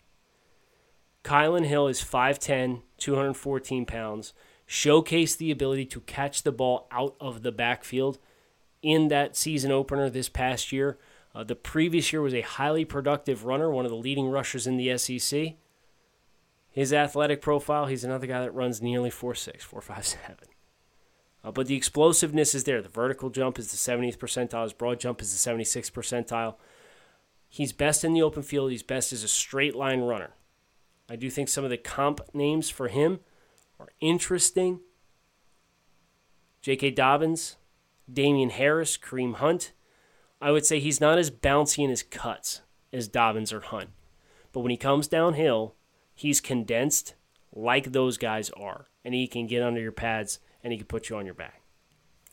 Kylan 1.26 1.66
Hill 1.66 1.88
is 1.88 2.04
5'10, 2.04 2.84
214 3.00 3.86
pounds 3.88 4.34
showcased 4.68 5.38
the 5.38 5.50
ability 5.50 5.86
to 5.86 6.00
catch 6.02 6.44
the 6.44 6.52
ball 6.52 6.88
out 6.92 7.16
of 7.20 7.42
the 7.42 7.52
backfield 7.52 8.20
in 8.84 9.08
that 9.08 9.36
season 9.36 9.72
opener 9.72 10.08
this 10.08 10.30
past 10.30 10.72
year. 10.72 11.00
Uh, 11.34 11.44
the 11.44 11.56
previous 11.56 12.14
year 12.14 12.22
was 12.22 12.36
a 12.36 12.42
highly 12.42 12.86
productive 12.86 13.44
runner, 13.44 13.72
one 13.72 13.86
of 13.86 13.92
the 13.92 13.98
leading 13.98 14.30
rushers 14.30 14.68
in 14.68 14.78
the 14.78 14.96
SEC. 15.00 15.56
His 16.70 16.94
athletic 16.94 17.42
profile, 17.42 17.88
he's 17.88 18.04
another 18.04 18.28
guy 18.28 18.42
that 18.42 18.54
runs 18.54 18.80
nearly 18.82 19.10
4'6, 19.10 19.62
4'5'7. 19.62 20.18
Uh, 21.44 21.52
but 21.52 21.66
the 21.66 21.76
explosiveness 21.76 22.54
is 22.54 22.66
there. 22.66 22.84
The 22.84 22.90
vertical 22.90 23.32
jump 23.32 23.58
is 23.58 23.72
the 23.72 23.78
70th 23.78 24.18
percentile, 24.18 24.64
his 24.64 24.74
broad 24.74 25.00
jump 25.00 25.24
is 25.24 25.32
the 25.32 25.52
76th 25.52 25.92
percentile. 25.92 26.56
He's 27.50 27.74
best 27.74 28.04
in 28.04 28.14
the 28.14 28.22
open 28.22 28.44
field, 28.44 28.70
he's 28.70 28.84
best 28.84 29.12
as 29.12 29.24
a 29.24 29.28
straight 29.28 29.76
line 29.76 30.02
runner. 30.02 30.36
I 31.10 31.16
do 31.16 31.30
think 31.30 31.50
some 31.50 31.64
of 31.64 31.70
the 31.70 31.78
comp 31.78 32.22
names 32.34 32.70
for 32.70 32.88
him 32.88 33.20
are 33.80 33.90
interesting. 34.00 34.80
J.K. 36.62 36.92
Dobbins, 36.92 37.58
Damien 38.12 38.50
Harris, 38.50 38.98
Kareem 38.98 39.36
Hunt. 39.36 39.72
I 40.42 40.52
would 40.52 40.66
say 40.66 40.80
he's 40.80 41.02
not 41.02 41.18
as 41.18 41.30
bouncy 41.32 41.84
in 41.84 41.90
his 41.90 42.04
cuts 42.04 42.62
as 42.92 43.08
Dobbins 43.08 43.54
or 43.54 43.62
Hunt. 43.62 43.90
But 44.52 44.62
when 44.62 44.72
he 44.72 44.78
comes 44.78 45.08
downhill, 45.08 45.76
he's 46.14 46.42
condensed 46.42 47.16
like 47.54 47.92
those 47.92 48.18
guys 48.18 48.50
are. 48.52 48.88
And 49.04 49.14
he 49.14 49.28
can 49.28 49.48
get 49.48 49.62
under 49.62 49.82
your 49.82 49.92
pads 49.92 50.40
and 50.64 50.72
he 50.72 50.78
can 50.78 50.88
put 50.88 51.10
you 51.10 51.18
on 51.18 51.26
your 51.26 51.36
back. 51.36 51.62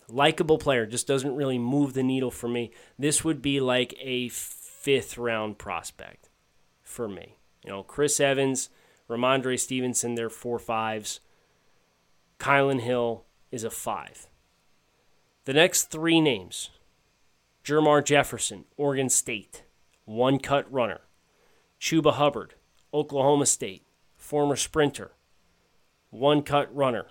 Likeable 0.09 0.59
player, 0.59 0.87
just 0.87 1.07
doesn't 1.07 1.37
really 1.37 1.59
move 1.59 1.95
the 1.95 2.03
needle 2.03 2.31
for 2.31 2.49
me. 2.49 2.71
This 2.99 3.25
would 3.25 3.41
be 3.43 3.61
like 3.61 3.95
a 4.01 4.29
fifth 4.29 5.17
round 5.19 5.59
prospect 5.59 6.29
for 6.83 7.09
me. 7.09 7.39
You 7.65 7.71
know, 7.71 7.83
Chris 7.83 8.19
Evans 8.21 8.69
Rhamondre 9.13 9.59
Stevenson, 9.59 10.15
they're 10.15 10.31
four 10.31 10.59
fives. 10.59 11.21
Kylan 12.39 12.81
Hill 12.81 13.25
is 13.51 13.65
a 13.65 13.71
five. 13.71 14.27
The 15.45 15.53
next 15.53 15.91
three 15.91 16.21
names 16.21 16.71
Jermar 17.65 18.05
Jefferson, 18.05 18.65
Oregon 18.77 19.09
State, 19.09 19.65
one 20.05 20.39
cut 20.39 20.71
runner. 20.73 21.03
Chuba 21.81 22.15
Hubbard, 22.15 22.55
Oklahoma 22.95 23.47
State, 23.47 23.85
former 24.17 24.57
sprinter, 24.57 25.13
one 26.11 26.43
cut 26.43 26.75
runner. 26.75 27.07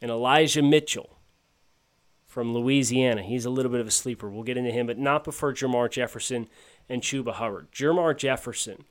And 0.00 0.10
Elijah 0.10 0.62
Mitchell 0.62 1.18
from 2.26 2.52
Louisiana. 2.52 3.22
He's 3.22 3.44
a 3.44 3.50
little 3.50 3.70
bit 3.70 3.80
of 3.80 3.86
a 3.86 3.92
sleeper. 3.92 4.28
We'll 4.28 4.42
get 4.42 4.56
into 4.56 4.72
him, 4.72 4.86
but 4.86 4.98
not 4.98 5.24
before 5.24 5.52
Jermar 5.52 5.90
Jefferson 5.90 6.48
and 6.88 7.00
Chuba 7.00 7.34
Hubbard. 7.34 7.70
Jermar 7.70 8.16
Jefferson, 8.16 8.84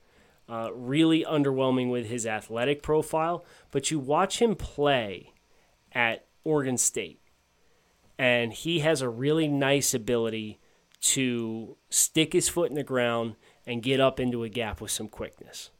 uh, 0.53 0.69
really 0.71 1.25
underwhelming 1.27 1.89
with 1.89 2.05
his 2.05 2.27
athletic 2.27 2.83
profile, 2.83 3.43
but 3.71 3.89
you 3.89 3.97
watch 3.97 4.39
him 4.39 4.55
play 4.55 5.33
at 5.91 6.27
Oregon 6.43 6.77
State, 6.77 7.19
and 8.19 8.53
he 8.53 8.81
has 8.81 9.01
a 9.01 9.09
really 9.09 9.47
nice 9.47 9.95
ability 9.95 10.59
to 11.01 11.75
stick 11.89 12.33
his 12.33 12.49
foot 12.49 12.69
in 12.69 12.75
the 12.75 12.83
ground 12.83 13.35
and 13.65 13.81
get 13.81 13.99
up 13.99 14.19
into 14.19 14.43
a 14.43 14.49
gap 14.49 14.79
with 14.79 14.91
some 14.91 15.07
quickness. 15.07 15.71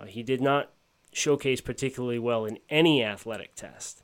Uh, 0.00 0.06
he 0.06 0.24
did 0.24 0.40
not 0.40 0.72
showcase 1.12 1.60
particularly 1.60 2.18
well 2.18 2.44
in 2.44 2.58
any 2.68 3.04
athletic 3.04 3.54
test. 3.54 4.02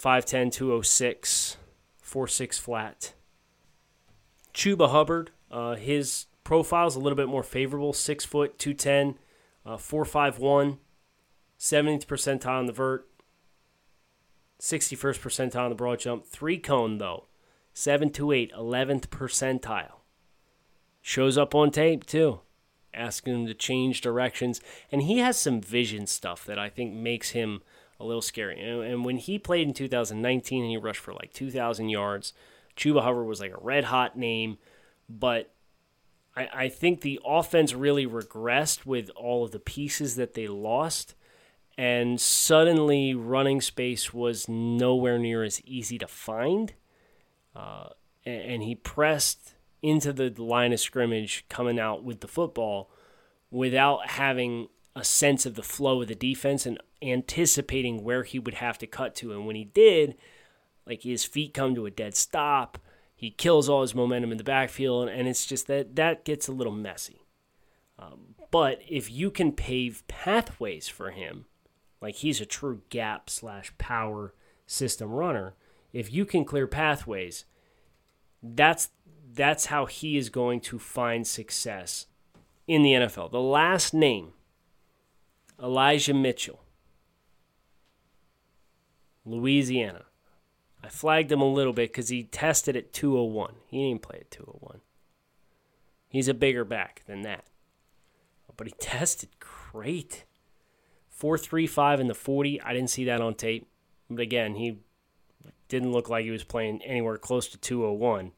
5'10, 0.00 0.52
206, 0.52 1.56
4'6 2.04 2.60
flat. 2.60 3.14
Chuba 4.54 4.90
Hubbard, 4.90 5.32
uh, 5.50 5.74
his 5.74 6.26
profile 6.44 6.86
is 6.86 6.96
a 6.96 7.00
little 7.00 7.16
bit 7.16 7.28
more 7.28 7.42
favorable 7.42 7.92
6 7.92 8.24
foot, 8.24 8.58
210, 8.58 9.18
uh, 9.64 9.76
451, 9.76 10.78
70th 11.58 12.06
percentile 12.06 12.58
on 12.58 12.66
the 12.66 12.72
vert, 12.72 13.08
61st 14.60 15.20
percentile 15.20 15.64
on 15.64 15.70
the 15.70 15.76
broad 15.76 15.98
jump. 15.98 16.24
Three 16.24 16.58
cone, 16.58 16.98
though, 16.98 17.26
728, 17.74 18.52
11th 18.52 19.08
percentile. 19.08 20.00
Shows 21.00 21.36
up 21.36 21.54
on 21.54 21.70
tape, 21.70 22.06
too, 22.06 22.40
asking 22.94 23.34
him 23.34 23.46
to 23.46 23.54
change 23.54 24.00
directions. 24.00 24.60
And 24.90 25.02
he 25.02 25.18
has 25.18 25.36
some 25.36 25.60
vision 25.60 26.06
stuff 26.06 26.44
that 26.44 26.58
I 26.58 26.68
think 26.68 26.94
makes 26.94 27.30
him 27.30 27.62
a 27.98 28.04
little 28.04 28.22
scary. 28.22 28.60
And, 28.60 29.04
when 29.04 29.16
he 29.16 29.38
played 29.38 29.66
in 29.66 29.74
2019 29.74 30.62
and 30.62 30.70
he 30.70 30.76
rushed 30.76 31.00
for 31.00 31.12
like 31.12 31.32
2,000 31.32 31.88
yards, 31.88 32.32
Chuba 32.76 33.02
Hubbard 33.02 33.26
was 33.26 33.40
like 33.40 33.52
a 33.52 33.60
red 33.60 33.84
hot 33.84 34.16
name. 34.16 34.58
But 35.08 35.52
I, 36.36 36.48
I 36.54 36.68
think 36.68 37.00
the 37.00 37.20
offense 37.24 37.74
really 37.74 38.06
regressed 38.06 38.86
with 38.86 39.10
all 39.10 39.44
of 39.44 39.50
the 39.52 39.58
pieces 39.58 40.16
that 40.16 40.34
they 40.34 40.48
lost. 40.48 41.14
And 41.78 42.20
suddenly, 42.20 43.14
running 43.14 43.60
space 43.60 44.12
was 44.12 44.48
nowhere 44.48 45.18
near 45.18 45.42
as 45.42 45.62
easy 45.62 45.98
to 45.98 46.06
find. 46.06 46.74
Uh, 47.56 47.88
and, 48.24 48.42
and 48.42 48.62
he 48.62 48.74
pressed 48.74 49.54
into 49.82 50.12
the 50.12 50.30
line 50.42 50.72
of 50.72 50.80
scrimmage 50.80 51.44
coming 51.48 51.78
out 51.78 52.04
with 52.04 52.20
the 52.20 52.28
football 52.28 52.90
without 53.50 54.10
having 54.10 54.68
a 54.94 55.04
sense 55.04 55.46
of 55.46 55.54
the 55.54 55.62
flow 55.62 56.02
of 56.02 56.08
the 56.08 56.14
defense 56.14 56.66
and 56.66 56.78
anticipating 57.00 58.04
where 58.04 58.22
he 58.22 58.38
would 58.38 58.54
have 58.54 58.78
to 58.78 58.86
cut 58.86 59.14
to. 59.16 59.32
And 59.32 59.46
when 59.46 59.56
he 59.56 59.64
did, 59.64 60.14
like 60.86 61.02
his 61.02 61.24
feet 61.24 61.54
come 61.54 61.74
to 61.74 61.86
a 61.86 61.90
dead 61.90 62.14
stop, 62.14 62.78
he 63.22 63.30
kills 63.30 63.68
all 63.68 63.82
his 63.82 63.94
momentum 63.94 64.32
in 64.32 64.38
the 64.38 64.42
backfield, 64.42 65.08
and 65.08 65.28
it's 65.28 65.46
just 65.46 65.68
that 65.68 65.94
that 65.94 66.24
gets 66.24 66.48
a 66.48 66.52
little 66.52 66.72
messy. 66.72 67.24
Um, 67.96 68.34
but 68.50 68.80
if 68.88 69.12
you 69.12 69.30
can 69.30 69.52
pave 69.52 70.02
pathways 70.08 70.88
for 70.88 71.12
him, 71.12 71.44
like 72.00 72.16
he's 72.16 72.40
a 72.40 72.44
true 72.44 72.82
gap 72.90 73.30
slash 73.30 73.72
power 73.78 74.34
system 74.66 75.12
runner, 75.12 75.54
if 75.92 76.12
you 76.12 76.26
can 76.26 76.44
clear 76.44 76.66
pathways, 76.66 77.44
that's 78.42 78.88
that's 79.32 79.66
how 79.66 79.86
he 79.86 80.16
is 80.16 80.28
going 80.28 80.60
to 80.62 80.80
find 80.80 81.24
success 81.24 82.06
in 82.66 82.82
the 82.82 82.90
NFL. 82.90 83.30
The 83.30 83.40
last 83.40 83.94
name, 83.94 84.32
Elijah 85.62 86.12
Mitchell, 86.12 86.64
Louisiana. 89.24 90.06
I 90.82 90.88
flagged 90.88 91.30
him 91.30 91.40
a 91.40 91.52
little 91.52 91.72
bit 91.72 91.90
because 91.90 92.08
he 92.08 92.24
tested 92.24 92.76
at 92.76 92.92
201. 92.92 93.54
He 93.68 93.88
didn't 93.88 94.02
play 94.02 94.18
at 94.20 94.30
201. 94.30 94.80
He's 96.08 96.28
a 96.28 96.34
bigger 96.34 96.64
back 96.64 97.02
than 97.06 97.22
that. 97.22 97.44
But 98.56 98.66
he 98.66 98.74
tested 98.80 99.30
great. 99.38 100.24
435 101.08 102.00
in 102.00 102.06
the 102.08 102.14
40. 102.14 102.60
I 102.62 102.72
didn't 102.72 102.90
see 102.90 103.04
that 103.04 103.20
on 103.20 103.34
tape. 103.34 103.68
But 104.10 104.20
again, 104.20 104.56
he 104.56 104.78
didn't 105.68 105.92
look 105.92 106.08
like 106.08 106.24
he 106.24 106.30
was 106.30 106.44
playing 106.44 106.82
anywhere 106.82 107.16
close 107.16 107.48
to 107.48 107.58
201. 107.58 108.32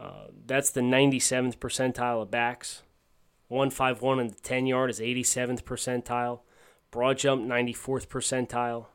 Uh, 0.00 0.26
that's 0.46 0.70
the 0.70 0.80
97th 0.80 1.58
percentile 1.58 2.22
of 2.22 2.30
backs. 2.30 2.82
151 3.48 4.18
in 4.18 4.28
the 4.28 4.34
10 4.34 4.66
yard 4.66 4.90
is 4.90 4.98
87th 4.98 5.62
percentile. 5.62 6.40
Broad 6.90 7.18
jump, 7.18 7.46
94th 7.46 8.08
percentile. 8.08 8.86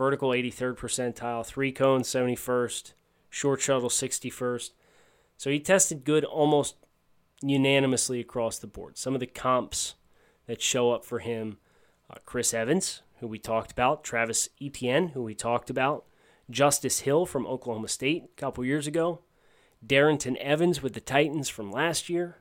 Vertical, 0.00 0.30
83rd 0.30 0.78
percentile. 0.78 1.44
Three 1.44 1.72
cone, 1.72 2.00
71st. 2.00 2.94
Short 3.28 3.60
shuttle, 3.60 3.90
61st. 3.90 4.70
So 5.36 5.50
he 5.50 5.60
tested 5.60 6.06
good 6.06 6.24
almost 6.24 6.76
unanimously 7.42 8.18
across 8.18 8.58
the 8.58 8.66
board. 8.66 8.96
Some 8.96 9.12
of 9.12 9.20
the 9.20 9.26
comps 9.26 9.96
that 10.46 10.62
show 10.62 10.90
up 10.90 11.04
for 11.04 11.18
him 11.18 11.58
uh, 12.08 12.14
Chris 12.24 12.54
Evans, 12.54 13.02
who 13.18 13.26
we 13.26 13.38
talked 13.38 13.72
about, 13.72 14.02
Travis 14.02 14.48
Etienne, 14.58 15.08
who 15.08 15.22
we 15.22 15.34
talked 15.34 15.68
about, 15.68 16.06
Justice 16.48 17.00
Hill 17.00 17.26
from 17.26 17.46
Oklahoma 17.46 17.88
State 17.88 18.24
a 18.24 18.40
couple 18.40 18.64
years 18.64 18.86
ago, 18.86 19.20
Darrynton 19.86 20.36
Evans 20.36 20.82
with 20.82 20.94
the 20.94 21.00
Titans 21.02 21.50
from 21.50 21.70
last 21.70 22.08
year. 22.08 22.38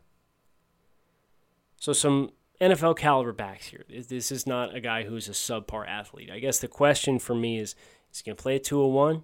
So 1.76 1.92
some 1.92 2.32
NFL 2.62 2.98
caliber 2.98 3.32
backs 3.32 3.68
here. 3.68 3.86
This 3.90 4.32
is 4.32 4.46
not 4.46 4.76
a 4.76 4.82
guy 4.82 5.04
who's 5.04 5.30
a 5.30 5.32
subpar 5.32 5.88
athlete. 5.88 6.30
I 6.30 6.40
guess 6.40 6.60
the 6.60 6.68
question 6.68 7.20
for 7.20 7.34
me 7.34 7.58
is 7.58 7.76
is 8.12 8.20
he 8.20 8.24
going 8.26 8.36
to 8.36 8.42
play 8.42 8.56
at 8.56 8.64
201 8.64 9.24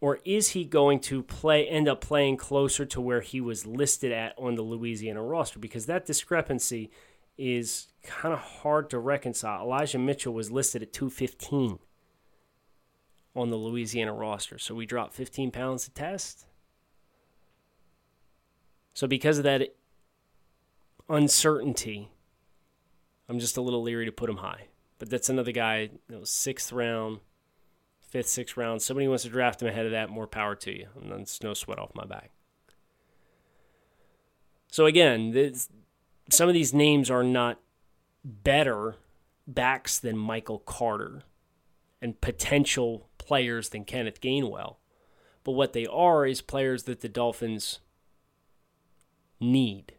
or 0.00 0.18
is 0.24 0.50
he 0.50 0.64
going 0.64 1.00
to 1.00 1.22
play 1.22 1.66
end 1.66 1.88
up 1.88 2.00
playing 2.00 2.36
closer 2.36 2.86
to 2.86 3.00
where 3.00 3.20
he 3.20 3.40
was 3.40 3.66
listed 3.66 4.12
at 4.12 4.34
on 4.38 4.54
the 4.54 4.62
Louisiana 4.62 5.22
roster 5.22 5.58
because 5.58 5.86
that 5.86 6.06
discrepancy 6.06 6.90
is 7.36 7.88
kind 8.02 8.32
of 8.32 8.40
hard 8.40 8.88
to 8.90 8.98
reconcile. 8.98 9.64
Elijah 9.64 9.98
Mitchell 9.98 10.32
was 10.32 10.50
listed 10.50 10.82
at 10.82 10.92
215 10.92 11.78
on 13.34 13.50
the 13.50 13.56
Louisiana 13.56 14.12
roster. 14.12 14.58
So 14.58 14.74
we 14.74 14.86
dropped 14.86 15.14
15 15.14 15.50
pounds 15.50 15.84
to 15.84 15.90
test. 15.90 16.46
So 18.94 19.06
because 19.06 19.38
of 19.38 19.44
that 19.44 19.74
uncertainty, 21.08 22.10
I'm 23.32 23.38
just 23.38 23.56
a 23.56 23.62
little 23.62 23.82
leery 23.82 24.04
to 24.04 24.12
put 24.12 24.28
him 24.28 24.36
high. 24.36 24.66
But 24.98 25.08
that's 25.08 25.30
another 25.30 25.52
guy, 25.52 25.88
you 26.06 26.16
know, 26.16 26.24
sixth 26.24 26.70
round, 26.70 27.20
fifth, 27.98 28.28
sixth 28.28 28.58
round. 28.58 28.82
Somebody 28.82 29.08
wants 29.08 29.22
to 29.22 29.30
draft 29.30 29.62
him 29.62 29.68
ahead 29.68 29.86
of 29.86 29.92
that, 29.92 30.10
more 30.10 30.26
power 30.26 30.54
to 30.56 30.70
you. 30.70 30.88
And 31.00 31.10
that's 31.10 31.42
no 31.42 31.54
sweat 31.54 31.78
off 31.78 31.94
my 31.94 32.04
back. 32.04 32.30
So 34.70 34.84
again, 34.84 35.30
this, 35.30 35.70
some 36.30 36.46
of 36.46 36.52
these 36.52 36.74
names 36.74 37.10
are 37.10 37.22
not 37.22 37.58
better 38.22 38.96
backs 39.46 39.98
than 39.98 40.18
Michael 40.18 40.58
Carter 40.58 41.22
and 42.02 42.20
potential 42.20 43.08
players 43.16 43.70
than 43.70 43.86
Kenneth 43.86 44.20
Gainwell. 44.20 44.76
But 45.42 45.52
what 45.52 45.72
they 45.72 45.86
are 45.86 46.26
is 46.26 46.42
players 46.42 46.82
that 46.82 47.00
the 47.00 47.08
Dolphins 47.08 47.80
need. 49.40 49.94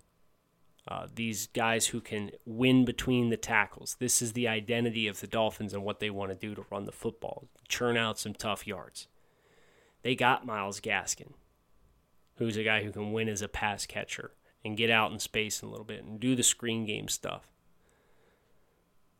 Uh, 0.85 1.07
these 1.13 1.47
guys 1.47 1.87
who 1.87 2.01
can 2.01 2.31
win 2.45 2.83
between 2.83 3.29
the 3.29 3.37
tackles. 3.37 3.95
This 3.99 4.21
is 4.21 4.33
the 4.33 4.49
identity 4.49 5.07
of 5.07 5.21
the 5.21 5.27
Dolphins 5.27 5.73
and 5.73 5.83
what 5.83 5.99
they 5.99 6.09
want 6.09 6.31
to 6.31 6.35
do 6.35 6.53
to 6.55 6.65
run 6.69 6.83
the 6.85 6.91
football, 6.91 7.47
churn 7.69 7.95
out 7.95 8.19
some 8.19 8.33
tough 8.33 8.67
yards. 8.67 9.07
They 10.01 10.15
got 10.15 10.45
Myles 10.45 10.81
Gaskin, 10.81 11.33
who's 12.35 12.57
a 12.57 12.63
guy 12.63 12.83
who 12.83 12.91
can 12.91 13.13
win 13.13 13.29
as 13.29 13.41
a 13.41 13.47
pass 13.47 13.85
catcher 13.85 14.31
and 14.65 14.75
get 14.75 14.89
out 14.89 15.11
in 15.11 15.19
space 15.19 15.61
a 15.61 15.67
little 15.67 15.85
bit 15.85 16.03
and 16.03 16.19
do 16.19 16.35
the 16.35 16.43
screen 16.43 16.85
game 16.85 17.07
stuff. 17.07 17.49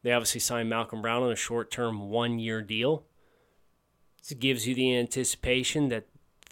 They 0.01 0.11
obviously 0.11 0.41
signed 0.41 0.69
Malcolm 0.69 1.01
Brown 1.01 1.23
on 1.23 1.31
a 1.31 1.35
short 1.35 1.71
term 1.71 2.09
one 2.09 2.39
year 2.39 2.61
deal. 2.61 3.05
This 4.19 4.37
gives 4.37 4.67
you 4.67 4.75
the 4.75 4.97
anticipation 4.97 5.87
that 5.89 6.07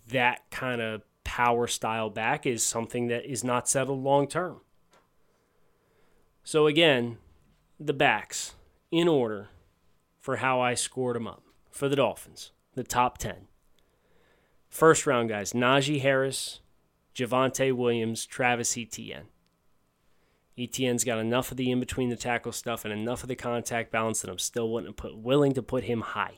that 0.07 0.49
kind 0.51 0.82
of 0.82 1.01
power 1.26 1.68
style 1.68 2.09
back 2.09 2.45
is 2.45 2.64
something 2.64 3.07
that 3.07 3.30
is 3.30 3.43
not 3.43 3.68
settled 3.68 4.01
long 4.01 4.28
term. 4.28 4.62
So, 6.44 6.68
again, 6.68 7.18
the 7.80 7.94
backs 7.94 8.56
in 8.92 9.08
order 9.08 9.50
for 10.20 10.38
how 10.38 10.60
I 10.60 10.74
scored 10.74 11.16
them 11.16 11.28
up 11.28 11.44
for 11.72 11.89
the 11.89 11.96
Dolphins, 11.96 12.52
the 12.76 12.84
top 12.84 13.18
10. 13.18 13.48
First 14.70 15.06
round 15.06 15.30
guys 15.30 15.54
Najee 15.54 16.02
Harris, 16.02 16.62
Javonte 17.16 17.76
Williams, 17.76 18.26
Travis 18.26 18.78
Etienne. 18.78 19.28
Etienne's 20.58 21.04
got 21.04 21.20
enough 21.20 21.52
of 21.52 21.58
the 21.58 21.72
in 21.72 21.80
between 21.80 22.10
the 22.10 22.16
tackle 22.16 22.52
stuff 22.52 22.86
and 22.86 22.94
enough 22.94 23.24
of 23.24 23.30
the 23.30 23.36
contact 23.36 23.92
balance 23.92 24.22
that 24.22 24.30
I'm 24.30 24.38
still 24.38 24.82
to 24.82 24.92
put, 24.92 25.18
willing 25.18 25.54
to 25.54 25.64
put 25.64 25.86
him 25.86 26.02
high. 26.02 26.36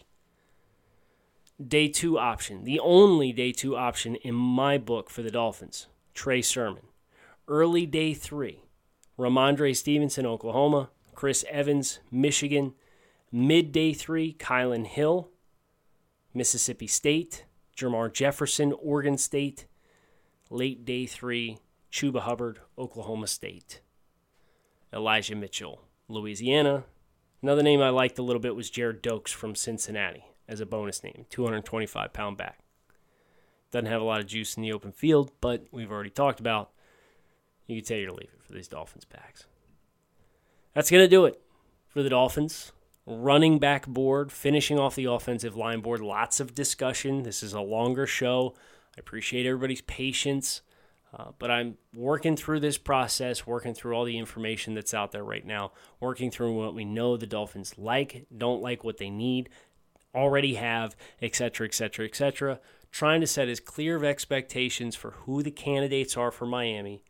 Day 1.65 1.87
two 1.87 2.17
option, 2.17 2.63
the 2.63 2.79
only 2.79 3.31
day 3.31 3.51
two 3.51 3.75
option 3.75 4.15
in 4.15 4.33
my 4.35 4.77
book 4.77 5.09
for 5.09 5.21
the 5.21 5.31
Dolphins, 5.31 5.87
Trey 6.13 6.41
Sermon. 6.41 6.83
Early 7.47 7.85
day 7.85 8.13
three, 8.13 8.63
Rhamondre 9.17 9.75
Stevenson, 9.75 10.25
Oklahoma, 10.25 10.89
Chris 11.13 11.45
Evans, 11.49 11.99
Michigan. 12.11 12.73
Midday 13.35 13.93
three, 13.93 14.33
Kylan 14.33 14.85
Hill, 14.85 15.29
Mississippi 16.35 16.85
State, 16.85 17.45
Jermar 17.75 18.13
Jefferson, 18.13 18.73
Oregon 18.73 19.17
State. 19.17 19.65
Late 20.51 20.85
day 20.85 21.07
three, 21.07 21.57
Chuba 21.91 22.21
Hubbard, 22.21 22.59
Oklahoma 22.77 23.25
State. 23.25 23.81
Elijah 24.93 25.35
Mitchell, 25.35 25.81
Louisiana. 26.07 26.83
Another 27.41 27.63
name 27.63 27.81
I 27.81 27.89
liked 27.89 28.19
a 28.19 28.23
little 28.23 28.39
bit 28.39 28.55
was 28.55 28.69
Gerrid 28.69 29.01
Doaks 29.01 29.31
from 29.31 29.55
Cincinnati 29.55 30.25
as 30.47 30.59
a 30.59 30.65
bonus 30.67 31.03
name, 31.03 31.25
225 31.31 32.13
pound 32.13 32.37
back. 32.37 32.59
Doesn't 33.71 33.87
have 33.87 34.01
a 34.01 34.05
lot 34.05 34.19
of 34.19 34.27
juice 34.27 34.55
in 34.55 34.61
the 34.61 34.71
open 34.71 34.91
field, 34.91 35.31
but 35.41 35.65
we've 35.71 35.91
already 35.91 36.11
talked 36.11 36.39
about. 36.39 36.69
You 37.67 37.77
can 37.77 37.85
take 37.85 38.03
it 38.03 38.07
or 38.07 38.11
leave 38.11 38.29
it 38.33 38.43
for 38.43 38.53
these 38.53 38.67
Dolphins 38.67 39.05
backs. 39.05 39.45
That's 40.73 40.89
going 40.91 41.03
to 41.03 41.07
do 41.07 41.25
it 41.25 41.41
for 41.87 42.03
the 42.03 42.09
Dolphins. 42.09 42.71
Running 43.05 43.59
back 43.59 43.85
board, 43.85 44.31
finishing 44.31 44.79
off 44.79 44.95
the 44.95 45.05
offensive 45.05 45.55
line 45.55 45.81
board. 45.81 45.99
Lots 46.01 46.39
of 46.39 46.55
discussion. 46.55 47.23
This 47.23 47.43
is 47.43 47.53
a 47.53 47.61
longer 47.61 48.07
show. 48.07 48.55
I 48.95 48.99
appreciate 48.99 49.45
everybody's 49.45 49.81
patience. 49.81 50.61
Uh, 51.15 51.31
but 51.37 51.51
I'm 51.51 51.77
working 51.95 52.35
through 52.35 52.61
this 52.61 52.77
process, 52.77 53.45
working 53.45 53.75
through 53.75 53.93
all 53.93 54.05
the 54.05 54.17
information 54.17 54.73
that's 54.73 54.95
out 54.95 55.11
there 55.11 55.23
right 55.23 55.45
now, 55.45 55.71
working 55.99 56.31
through 56.31 56.53
what 56.53 56.73
we 56.73 56.85
know 56.85 57.17
the 57.17 57.27
Dolphins 57.27 57.77
like, 57.77 58.25
don't 58.35 58.63
like, 58.63 58.83
what 58.83 58.97
they 58.97 59.11
need, 59.11 59.49
already 60.15 60.55
have, 60.55 60.95
etc., 61.21 61.67
etc., 61.67 62.05
etc. 62.05 62.59
Trying 62.91 63.21
to 63.21 63.27
set 63.27 63.47
as 63.47 63.59
clear 63.59 63.95
of 63.95 64.03
expectations 64.03 64.95
for 64.95 65.11
who 65.11 65.43
the 65.43 65.51
candidates 65.51 66.17
are 66.17 66.31
for 66.31 66.47
Miami. 66.47 67.03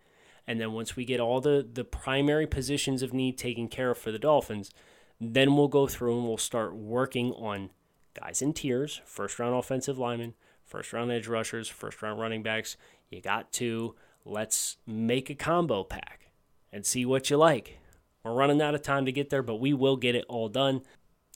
And 0.47 0.59
then 0.59 0.73
once 0.73 0.95
we 0.95 1.05
get 1.05 1.19
all 1.19 1.39
the, 1.39 1.65
the 1.71 1.85
primary 1.85 2.47
positions 2.47 3.01
of 3.01 3.13
need 3.13 3.37
taken 3.37 3.67
care 3.67 3.91
of 3.91 3.97
for 3.97 4.11
the 4.11 4.19
Dolphins, 4.19 4.71
then 5.19 5.55
we'll 5.55 5.69
go 5.69 5.87
through 5.87 6.17
and 6.17 6.27
we'll 6.27 6.37
start 6.37 6.75
working 6.75 7.31
on 7.33 7.69
guys 8.13 8.41
in 8.41 8.53
tiers, 8.53 9.01
first 9.05 9.39
round 9.39 9.55
offensive 9.55 9.97
linemen, 9.97 10.33
first 10.65 10.91
round 10.93 11.11
edge 11.11 11.27
rushers, 11.27 11.69
first 11.69 12.01
round 12.01 12.19
running 12.19 12.43
backs, 12.43 12.77
you 13.09 13.21
got 13.21 13.51
to 13.53 13.95
let's 14.25 14.77
make 14.85 15.29
a 15.29 15.35
combo 15.35 15.83
pack 15.83 16.31
and 16.71 16.85
see 16.85 17.05
what 17.05 17.29
you 17.29 17.37
like. 17.37 17.77
We're 18.23 18.33
running 18.33 18.61
out 18.61 18.75
of 18.75 18.81
time 18.81 19.05
to 19.05 19.11
get 19.11 19.29
there, 19.29 19.43
but 19.43 19.55
we 19.55 19.73
will 19.73 19.97
get 19.97 20.15
it 20.15 20.25
all 20.29 20.49
done. 20.49 20.81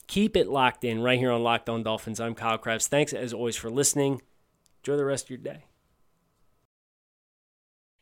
Keep 0.08 0.38
it 0.38 0.48
locked 0.48 0.84
in 0.84 1.02
right 1.02 1.20
here 1.20 1.32
on 1.32 1.44
Locked 1.44 1.70
On 1.70 1.84
Dolphins. 1.84 2.20
I'm 2.20 2.34
Kyle 2.34 2.58
Crabbs. 2.58 2.88
Thanks 2.88 3.12
as 3.14 3.34
always 3.34 3.58
for 3.58 3.70
listening. 3.70 4.22
Enjoy 4.82 4.96
the 4.96 5.06
rest 5.06 5.26
of 5.26 5.30
your 5.30 5.40
day. 5.40 5.67